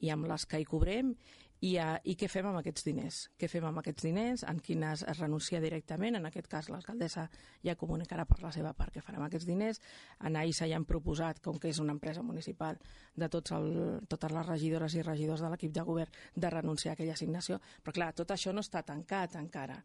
[0.04, 1.14] i amb les que hi cobrem
[1.60, 3.20] i, a, i què fem amb aquests diners.
[3.40, 7.26] Què fem amb aquests diners, en quines es renuncia directament, en aquest cas l'alcaldessa
[7.64, 9.80] ja comunicarà per la seva part què farà amb aquests diners.
[10.26, 12.78] En AISA ja hem proposat, com que és una empresa municipal,
[13.16, 13.68] de tots el,
[14.08, 17.60] totes les regidores i regidors de l'equip de govern de renunciar a aquella assignació.
[17.82, 19.80] Però clar, tot això no està tancat encara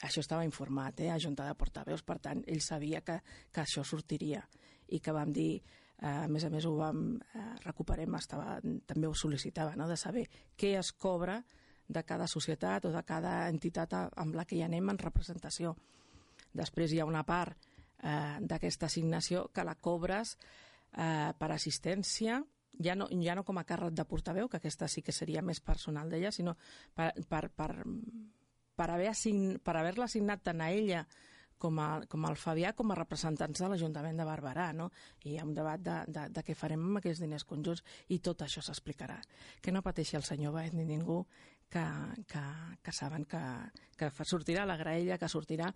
[0.00, 3.18] això estava informat, eh, a Junta de Portaveus, per tant, ell sabia que,
[3.52, 4.40] que això sortiria
[4.88, 9.08] i que vam dir, eh, a més a més ho vam eh, recuperem, estava, també
[9.08, 10.26] ho sol·licitava, no?, de saber
[10.56, 11.40] què es cobra
[11.90, 15.74] de cada societat o de cada entitat amb la que hi anem en representació.
[16.56, 22.40] Després hi ha una part eh, d'aquesta assignació que la cobres eh, per assistència,
[22.80, 25.60] ja no, ja no com a càrrec de portaveu, que aquesta sí que seria més
[25.60, 26.56] personal d'ella, sinó
[26.94, 27.74] per, per, per,
[28.76, 31.04] per haver assign, per haver-la assignat tant a ella
[31.60, 34.90] com, a, com al Fabià com a representants de l'Ajuntament de Barberà, no?
[35.24, 38.20] I hi ha un debat de, de, de què farem amb aquests diners conjunts i
[38.24, 39.20] tot això s'explicarà.
[39.60, 41.22] Que no pateixi el senyor Baez ni ningú,
[41.70, 41.84] que,
[42.26, 42.44] que,
[42.82, 43.40] que saben que,
[43.96, 45.70] que sortirà la graella, que sortirà,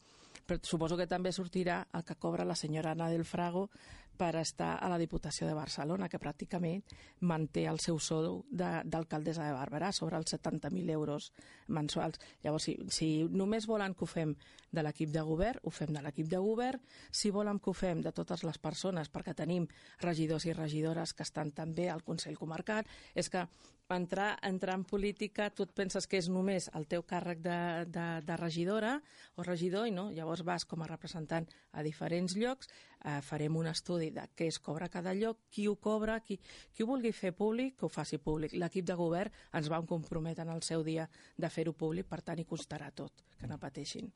[0.44, 3.68] però suposo que també sortirà el que cobra la senyora Ana del Frago
[4.16, 6.82] per estar a la Diputació de Barcelona, que pràcticament
[7.20, 11.32] manté el seu sou de- d'alcaldessa de Barberà sobre els 70.000 euros
[11.68, 12.20] mensuals.
[12.42, 14.34] Llavors, si, si només volen que ho fem
[14.74, 16.80] de l'equip de govern, ho fem de l'equip de govern.
[17.10, 19.68] Si volen que ho fem de totes les persones, perquè tenim
[20.00, 22.84] regidors i regidores que estan també al Consell Comarcal,
[23.14, 23.46] és que
[23.94, 27.58] entrar, entrar en política, tu et penses que és només el teu càrrec de,
[27.92, 28.94] de, de regidora
[29.36, 32.70] o regidor, i no, llavors vas com a representant a diferents llocs,
[33.04, 36.38] eh, farem un estudi de què es cobra cada lloc, qui ho cobra, qui,
[36.72, 38.56] qui ho vulgui fer públic, que ho faci públic.
[38.58, 42.40] L'equip de govern ens vam comprometre en el seu dia de fer-ho públic, per tant
[42.40, 44.10] hi costarà tot, que no pateixin.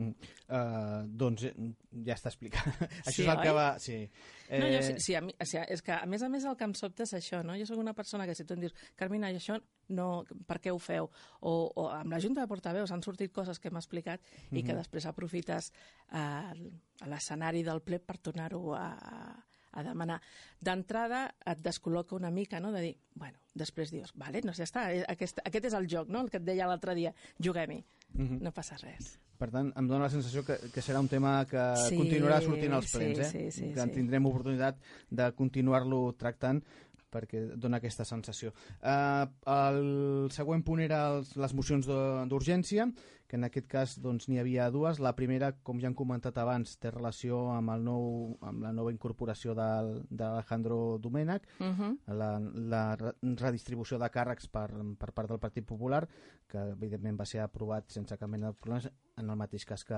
[0.00, 0.28] Mm.
[0.48, 1.52] Uh, doncs eh,
[2.06, 2.64] ja està explicat.
[3.06, 3.56] Això Sí, és el que oi?
[3.56, 3.66] va...
[3.82, 3.98] Sí.
[4.50, 6.56] No, jo, sí, sí, a mi, o sigui, és que a més a més el
[6.58, 7.54] que em sobta és això, no?
[7.60, 9.60] Jo sóc una persona que si tu em dius, Carmina, i això
[9.94, 10.08] no,
[10.48, 11.10] per què ho feu?
[11.40, 14.74] O, o amb la Junta de Portaveus han sortit coses que hem explicat i que
[14.74, 18.88] després aprofites eh, a l'escenari del ple per tornar-ho a,
[19.72, 20.20] a demanar.
[20.60, 24.88] D'entrada et descol·loca una mica, no?, de dir, bueno, després dius, vale, no, ja està,
[24.92, 28.40] eh, aquest, aquest és el joc, no?, el que et deia l'altre dia, juguem-hi, Mhm.
[28.42, 29.18] no passa res.
[29.38, 32.72] Per tant, em dóna la sensació que, que serà un tema que Sí, continuarà sortint
[32.74, 33.24] als sí, plens, eh?
[33.30, 33.90] sí, sí, que sí.
[33.94, 34.76] tindrem oportunitat
[35.08, 36.60] de continuar-lo tractant
[37.10, 38.52] perquè dona aquesta sensació.
[38.82, 42.86] Uh, el següent punt era els, les mocions d'urgència,
[43.30, 44.98] que en aquest cas doncs, n'hi havia dues.
[44.98, 48.08] La primera, com ja hem comentat abans, té relació amb, el nou,
[48.42, 51.96] amb la nova incorporació d'Alejandro Domènech, Uh -huh.
[52.08, 56.08] la, la re- redistribució de càrrecs per, per part del Partit Popular,
[56.48, 59.94] que evidentment va ser aprovat sense cap mena de problemes, en el mateix cas que,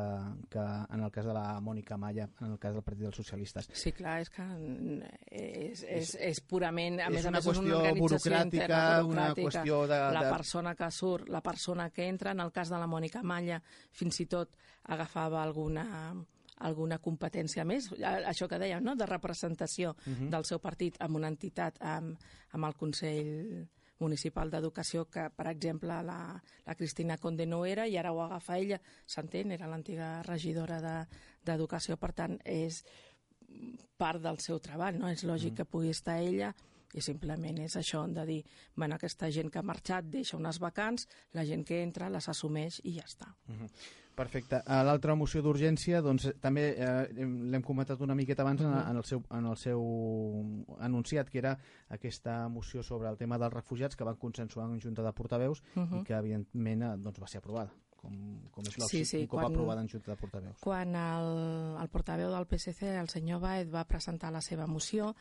[0.51, 3.69] que en el cas de la Mònica Malla, en el cas del Partit dels Socialistes.
[3.73, 7.47] Sí, clar, és que mm, és, és, és purament, a és més a una més,
[7.47, 9.43] és qüestió una burocràtica, interna, una burocràtica.
[9.43, 9.99] qüestió de...
[10.13, 10.31] La de...
[10.31, 13.61] persona que surt, la persona que entra, en el cas de la Mònica Malla,
[13.91, 16.15] fins i tot agafava alguna
[16.63, 18.95] alguna competència més, això que dèiem, no?
[18.95, 20.15] de representació uh Mhm.
[20.27, 20.31] -huh.
[20.31, 22.17] del seu partit amb una entitat, amb,
[22.53, 23.67] amb el Consell
[23.99, 28.59] Municipal d'Educació, que, per exemple, la, la Cristina Conde no era, i ara ho agafa
[28.59, 31.07] ella, s'entén, era l'antiga regidora de-
[31.45, 32.85] d'Educació, per tant, és
[33.97, 35.09] part del seu treball, no?
[35.09, 36.55] És lògic que pugui estar ella
[36.95, 38.45] i simplement és això de dir,
[38.77, 42.81] bueno, aquesta gent que ha marxat deixa unes vacants, la gent que entra les assumeix
[42.85, 43.35] i ja està.
[44.15, 44.59] Perfecte.
[44.67, 48.91] A L'altra moció d'urgència, doncs, també eh, hem- l'hem comentat una miqueta abans en, Mhm.
[48.91, 49.81] en, el seu, en el seu
[50.81, 55.03] anunciat, que era aquesta moció sobre el tema dels refugiats que van consensuar en Junta
[55.03, 56.01] de Portaveus Uh -huh.
[56.01, 57.73] i que, evidentment, eh, doncs, va ser aprovada,
[58.03, 58.19] com,
[58.51, 60.59] com és Sí, sí, un cop quan- aprovada en Junta de Portaveus.
[60.61, 61.31] Quan el,
[61.81, 65.13] el portaveu del PSC, el senyor Baez, va presentar la seva moció,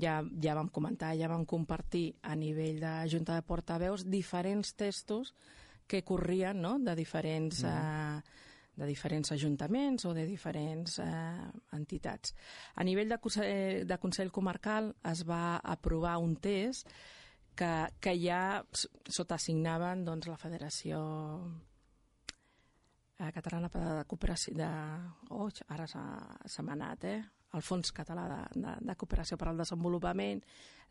[0.00, 5.34] ja, ja vam comentar, ja vam compartir a nivell de Junta de Portaveus diferents textos
[5.88, 6.78] que corrien no?
[6.78, 7.64] de diferents...
[7.64, 7.66] Mm.
[7.66, 8.44] Eh,
[8.78, 11.06] de diferents ajuntaments o de diferents eh,
[11.74, 12.30] entitats.
[12.78, 16.86] A nivell de Consell, de Consell Comarcal es va aprovar un test
[17.58, 18.62] que, que ja
[19.10, 21.00] sota assignaven doncs, la Federació
[23.18, 24.68] eh, Catalana de Cooperació de...
[25.34, 27.18] Oh, ara s'ha anat, eh?
[27.56, 30.42] el Fons Català de, de, de Cooperació per al Desenvolupament,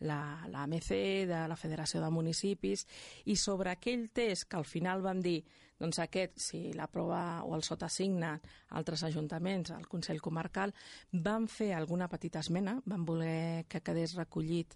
[0.09, 0.19] la,
[0.49, 0.89] la AMC,
[1.29, 2.85] de la Federació de Municipis,
[3.29, 5.39] i sobre aquell test que al final vam dir,
[5.77, 8.33] doncs aquest, si l'aprova o el sotassigna
[8.79, 10.73] altres ajuntaments, el Consell Comarcal,
[11.13, 14.73] vam fer alguna petita esmena, vam voler que quedés recollit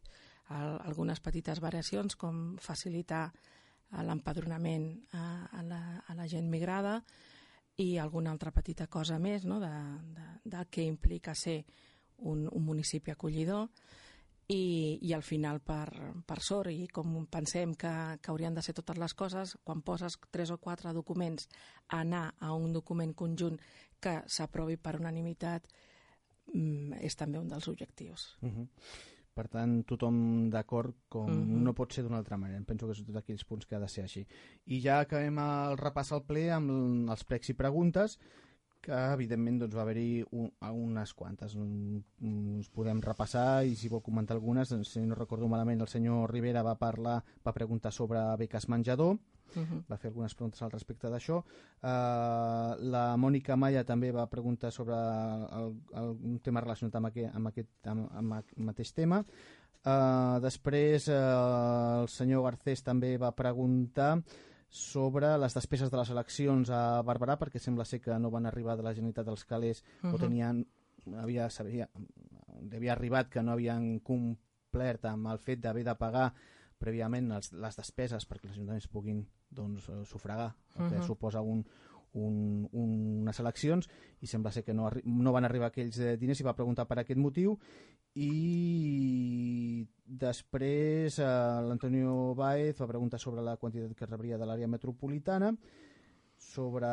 [0.51, 3.31] el, algunes petites variacions, com facilitar
[4.05, 4.87] l'empadronament
[5.17, 5.25] a,
[5.57, 7.01] a, la, a la gent migrada,
[7.81, 9.59] i alguna altra petita cosa més no?
[9.59, 9.71] de,
[10.15, 11.61] de, de què implica ser
[12.21, 13.67] un, un municipi acollidor
[14.51, 15.87] i, i al final per,
[16.27, 20.17] per sort i com pensem que, que haurien de ser totes les coses, quan poses
[20.29, 21.47] tres o quatre documents
[22.01, 23.59] anar a un document conjunt
[24.01, 25.69] que s'aprovi per unanimitat
[26.53, 28.35] mm, és també un dels objectius.
[28.41, 28.67] Uh -huh.
[29.33, 31.63] Per tant, tothom d'acord com mm -hmm.
[31.63, 32.57] no pot ser d'una altra manera.
[32.57, 34.27] Em penso que és tots aquells punts que ha de ser així.
[34.65, 38.19] I ja acabem el repàs al ple amb els pregs i preguntes
[38.81, 41.55] que evidentment doncs, va haver-hi un, unes quantes.
[41.55, 46.31] Ens podem repassar i si vol comentar algunes, doncs, si no recordo malament, el senyor
[46.33, 49.19] Rivera va parlar, va preguntar sobre beques menjador,
[49.55, 49.83] Uh -huh.
[49.89, 51.37] va fer algunes preguntes al respecte d'això.
[51.37, 57.35] Uh, la Mònica Maya també va preguntar sobre el, el, un tema relacionat amb aquest,
[57.35, 59.23] amb aquest amb, amb mateix tema.
[59.81, 64.21] Uh, després uh, el senyor Garcés també va preguntar
[64.71, 68.77] sobre les despeses de les eleccions a Barberà, perquè sembla ser que no van arribar
[68.77, 70.15] de la Generalitat dels Calés uh -huh.
[70.15, 70.65] o tenien,
[71.17, 71.89] havia, sabia,
[72.71, 76.33] havia arribat que no havien complert amb el fet d'haver de pagar
[76.79, 81.07] prèviament els, les despeses perquè els ajuntaments puguin doncs, eh, sufragar el que uh -huh.
[81.07, 81.65] suposa un,
[82.13, 82.89] un, un,
[83.21, 83.87] unes eleccions
[84.21, 86.99] i sembla ser que no, no van arribar aquells eh, diners i va preguntar per
[86.99, 87.57] aquest motiu
[88.15, 91.25] i després eh,
[91.67, 95.53] l'Antonio Baez va preguntar sobre la quantitat que rebria de l'àrea metropolitana
[96.37, 96.87] sobre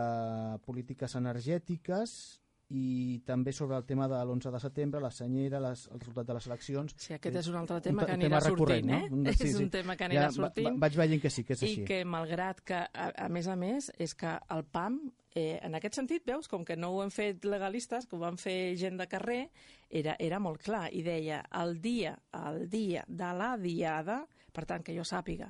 [0.67, 6.01] polítiques energètiques i també sobre el tema de l'11 de setembre, la senyera, les, el
[6.03, 6.95] resultat de les eleccions...
[7.01, 9.01] Sí, aquest és un altre tema un que anirà tema sortint, eh?
[9.09, 9.23] No?
[9.39, 10.75] Sí, és un tema que anirà ja, sortint.
[10.75, 11.85] Va, vaig veient que sí, que és així.
[11.87, 14.99] I que, malgrat que, a, a més a més, és que el PAM,
[15.33, 18.37] eh, en aquest sentit, veus, com que no ho hem fet legalistes, que ho van
[18.37, 19.41] fer gent de carrer,
[19.89, 24.21] era, era molt clar, i deia, el dia, el dia de la diada,
[24.53, 25.49] per tant, que jo sàpiga,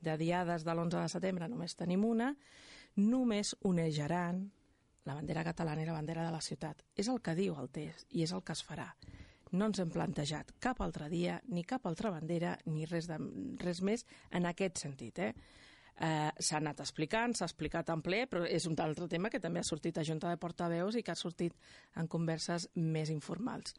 [0.00, 2.30] de diades de l'11 de setembre només tenim una,
[2.96, 4.46] només onejaran
[5.10, 6.84] la bandera catalana i la bandera de la ciutat.
[6.96, 8.88] És el que diu el test i és el que es farà.
[9.50, 13.18] No ens hem plantejat cap altre dia, ni cap altra bandera, ni res, de,
[13.58, 15.18] res més en aquest sentit.
[15.18, 15.32] Eh?
[16.00, 19.60] Eh, s'ha anat explicant, s'ha explicat en ple, però és un altre tema que també
[19.60, 21.58] ha sortit a Junta de Portaveus i que ha sortit
[21.98, 23.74] en converses més informals.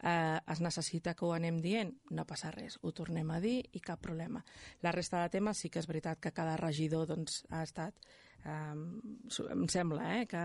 [0.00, 1.92] Eh, es necessita que ho anem dient?
[2.16, 4.40] No passa res, ho tornem a dir i cap problema.
[4.80, 7.98] La resta de temes sí que és veritat que cada regidor doncs, ha estat
[8.44, 10.44] eh, em sembla eh, que,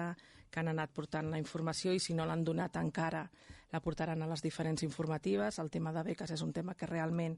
[0.50, 3.26] que han anat portant la informació i si no l'han donat encara
[3.72, 5.60] la portaran a les diferents informatives.
[5.60, 7.38] El tema de beques és un tema que realment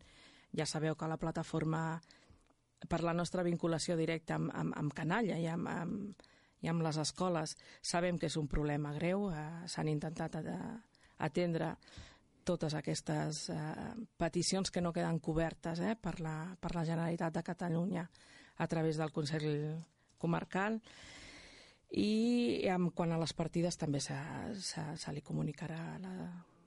[0.55, 1.99] ja sabeu que la plataforma
[2.87, 6.27] per la nostra vinculació directa amb, amb, amb Canalla i amb, amb,
[6.61, 9.29] i amb les escoles sabem que és un problema greu.
[9.31, 10.37] Eh, S'han intentat
[11.17, 11.73] atendre
[12.47, 13.57] totes aquestes eh,
[14.17, 18.07] peticions que no queden cobertes eh, per, la, per la Generalitat de Catalunya
[18.57, 19.49] a través del Consell
[20.17, 20.81] comarcal
[21.95, 24.17] i en quant a les partides també se,
[24.59, 26.13] se, se li comunicarà la,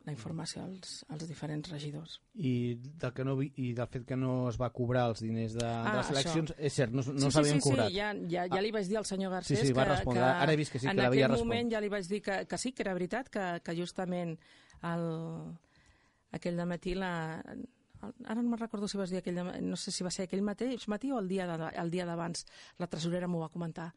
[0.06, 2.16] la informació als, als diferents regidors.
[2.34, 5.66] I del, que no, I del fet que no es va cobrar els diners de,
[5.66, 6.66] ah, de les eleccions, això.
[6.70, 7.90] és cert, no, no sí, s'havien sí, sí, cobrat.
[7.90, 10.22] Sí, ja, ja, ja li vaig dir al senyor Garcés sí, sí, que, respondre.
[10.24, 11.44] que Ara he vist que sí, en que aquell respondre.
[11.44, 14.38] moment ja li vaig dir que, que sí, que era veritat, que, que justament
[14.88, 15.04] el,
[16.38, 17.12] aquell matí la,
[18.00, 20.88] ara no me'n recordo si vas dir aquell, no sé si va ser aquell mateix
[20.88, 22.46] matí o el dia de, el dia d'abans
[22.78, 23.92] la tresorera m'ho va comentar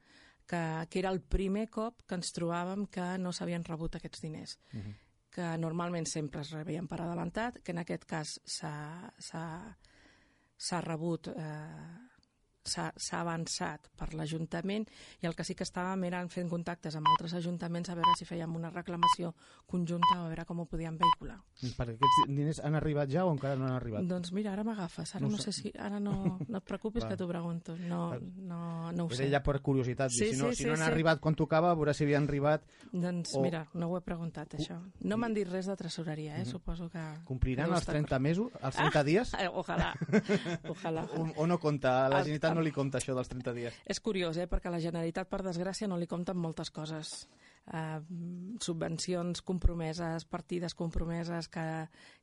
[0.46, 4.58] que, que era el primer cop que ens trobàvem que no s'havien rebut aquests diners
[4.58, 4.84] uh mhm.
[4.84, 4.96] -huh.
[5.34, 9.76] que normalment sempre es rebien per adelantat que en aquest cas s'ha
[10.82, 12.13] rebut eh,
[12.64, 14.86] s'ha avançat per l'Ajuntament
[15.22, 18.28] i el que sí que estàvem eren fent contactes amb altres ajuntaments a veure si
[18.28, 19.34] fèiem una reclamació
[19.68, 21.40] conjunta a veure com ho podíem vehicular.
[21.62, 24.08] Perquè aquests diners han arribat ja o encara no han arribat?
[24.08, 25.74] Doncs mira, ara m'agafes, ara no, no sé si...
[25.84, 29.28] Ara no, no et preocupis que t'ho pregunto, no, no, no ho sé.
[29.28, 30.92] Era ja per curiositat, sí, si no, sí, si no sí, han sí.
[30.92, 32.68] arribat quan tocava, a veure si havien arribat...
[32.94, 33.44] Doncs o...
[33.44, 34.80] mira, no ho he preguntat, això.
[35.04, 36.44] No m'han dit res de tresoreria, eh?
[36.44, 36.52] Uh -huh.
[36.58, 37.04] suposo que...
[37.26, 39.34] Compliran els 30 mesos, els 30 ah, dies?
[39.40, 39.94] Eh, ojalà,
[40.70, 41.08] ojalà.
[41.14, 43.80] O, o no compta la Generalitat no li compta això dels 30 dies.
[43.90, 44.48] És curiós, eh?
[44.50, 47.14] perquè la Generalitat, per desgràcia, no li compten moltes coses.
[47.64, 48.02] Uh,
[48.60, 51.68] subvencions compromeses, partides compromeses que,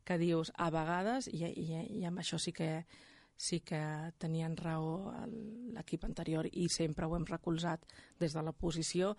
[0.05, 2.85] que dius a vegades, i, i, i amb això sí que
[3.41, 3.81] sí que
[4.21, 5.15] tenien raó
[5.73, 7.87] l'equip anterior i sempre ho hem recolzat
[8.21, 9.15] des de la posició.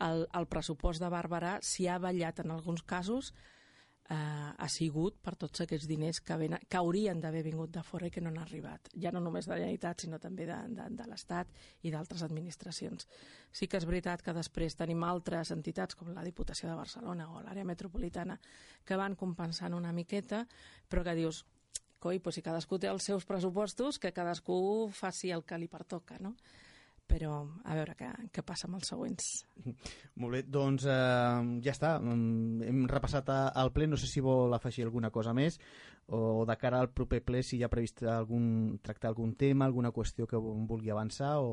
[0.00, 3.34] El, el pressupost de Bàrbara s'hi ha ballat en alguns casos
[4.10, 4.16] eh,
[4.58, 8.14] ha sigut per tots aquests diners que, ven, que haurien d'haver vingut de fora i
[8.14, 11.06] que no han arribat, ja no només de la Generalitat, sinó també de, de, de
[11.08, 11.52] l'Estat
[11.86, 13.06] i d'altres administracions.
[13.52, 17.44] Sí que és veritat que després tenim altres entitats, com la Diputació de Barcelona o
[17.44, 18.38] l'àrea metropolitana,
[18.84, 20.44] que van compensant una miqueta,
[20.88, 21.44] però que dius,
[22.00, 26.18] coi, pues si cadascú té els seus pressupostos, que cadascú faci el que li pertoca,
[26.18, 26.34] no?
[27.10, 29.30] Però a veure què, què passa amb els següents.
[30.22, 31.96] Molt bé, doncs eh, ja està.
[31.98, 35.58] Mm, hem repassat al ple, no sé si vol afegir alguna cosa més
[36.10, 39.92] o de cara al proper ple si hi ha previst algun, tractar algun tema, alguna
[39.94, 41.52] qüestió que vulgui avançar o...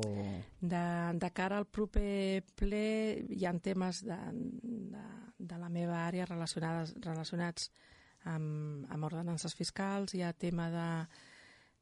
[0.60, 0.82] De,
[1.14, 2.82] de cara al proper ple
[3.30, 4.18] hi ha temes de,
[4.96, 5.04] de,
[5.38, 7.70] de la meva àrea relacionades, relacionats
[8.26, 10.88] amb, amb ordenances fiscals, hi ha tema de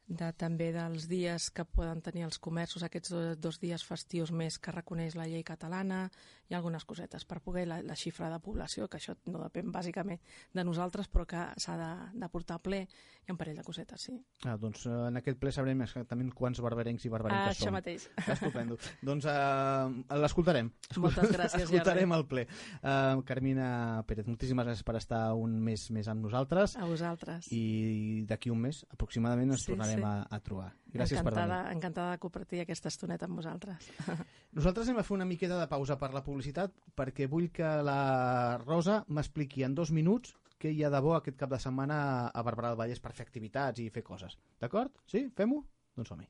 [0.07, 4.59] de, també dels dies que poden tenir els comerços, aquests dos, dos dies festius més
[4.59, 6.07] que reconeix la llei catalana,
[6.49, 10.21] i algunes cosetes per poder la, la xifra de població, que això no depèn bàsicament
[10.55, 12.85] de nosaltres, però que s'ha de, de portar a ple,
[13.27, 14.15] i un parell de cosetes, sí.
[14.47, 17.67] Ah, doncs eh, en aquest ple sabrem exactament quants barberencs i barberenques ah, som.
[17.67, 18.07] Això mateix.
[18.37, 18.79] Estupendo.
[19.03, 20.71] doncs uh, l'escoltarem.
[21.03, 21.67] Moltes gràcies.
[21.67, 22.47] Escoltarem el ple.
[22.79, 23.69] Uh, Carmina
[24.07, 26.77] Pérez, moltíssimes gràcies per estar un mes més amb nosaltres.
[26.79, 27.51] A vosaltres.
[27.51, 30.07] I d'aquí un mes, aproximadament, ens sí, tornarem sí.
[30.07, 30.71] a, a trobar.
[30.97, 31.77] Gràcies encantada, per venir.
[31.77, 33.91] Encantada de compartir aquesta estoneta amb vosaltres.
[34.57, 38.59] Nosaltres hem a fer una miqueta de pausa per la publicitat perquè vull que la
[38.63, 42.43] Rosa m'expliqui en dos minuts què hi ha de bo aquest cap de setmana a
[42.45, 44.37] Barberà del Vallès per fer activitats i fer coses.
[44.61, 44.93] D'acord?
[45.09, 45.27] Sí?
[45.37, 45.63] Fem-ho?
[45.97, 46.29] Doncs som-hi.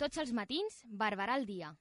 [0.00, 1.72] Tots els matins, Barberà al dia.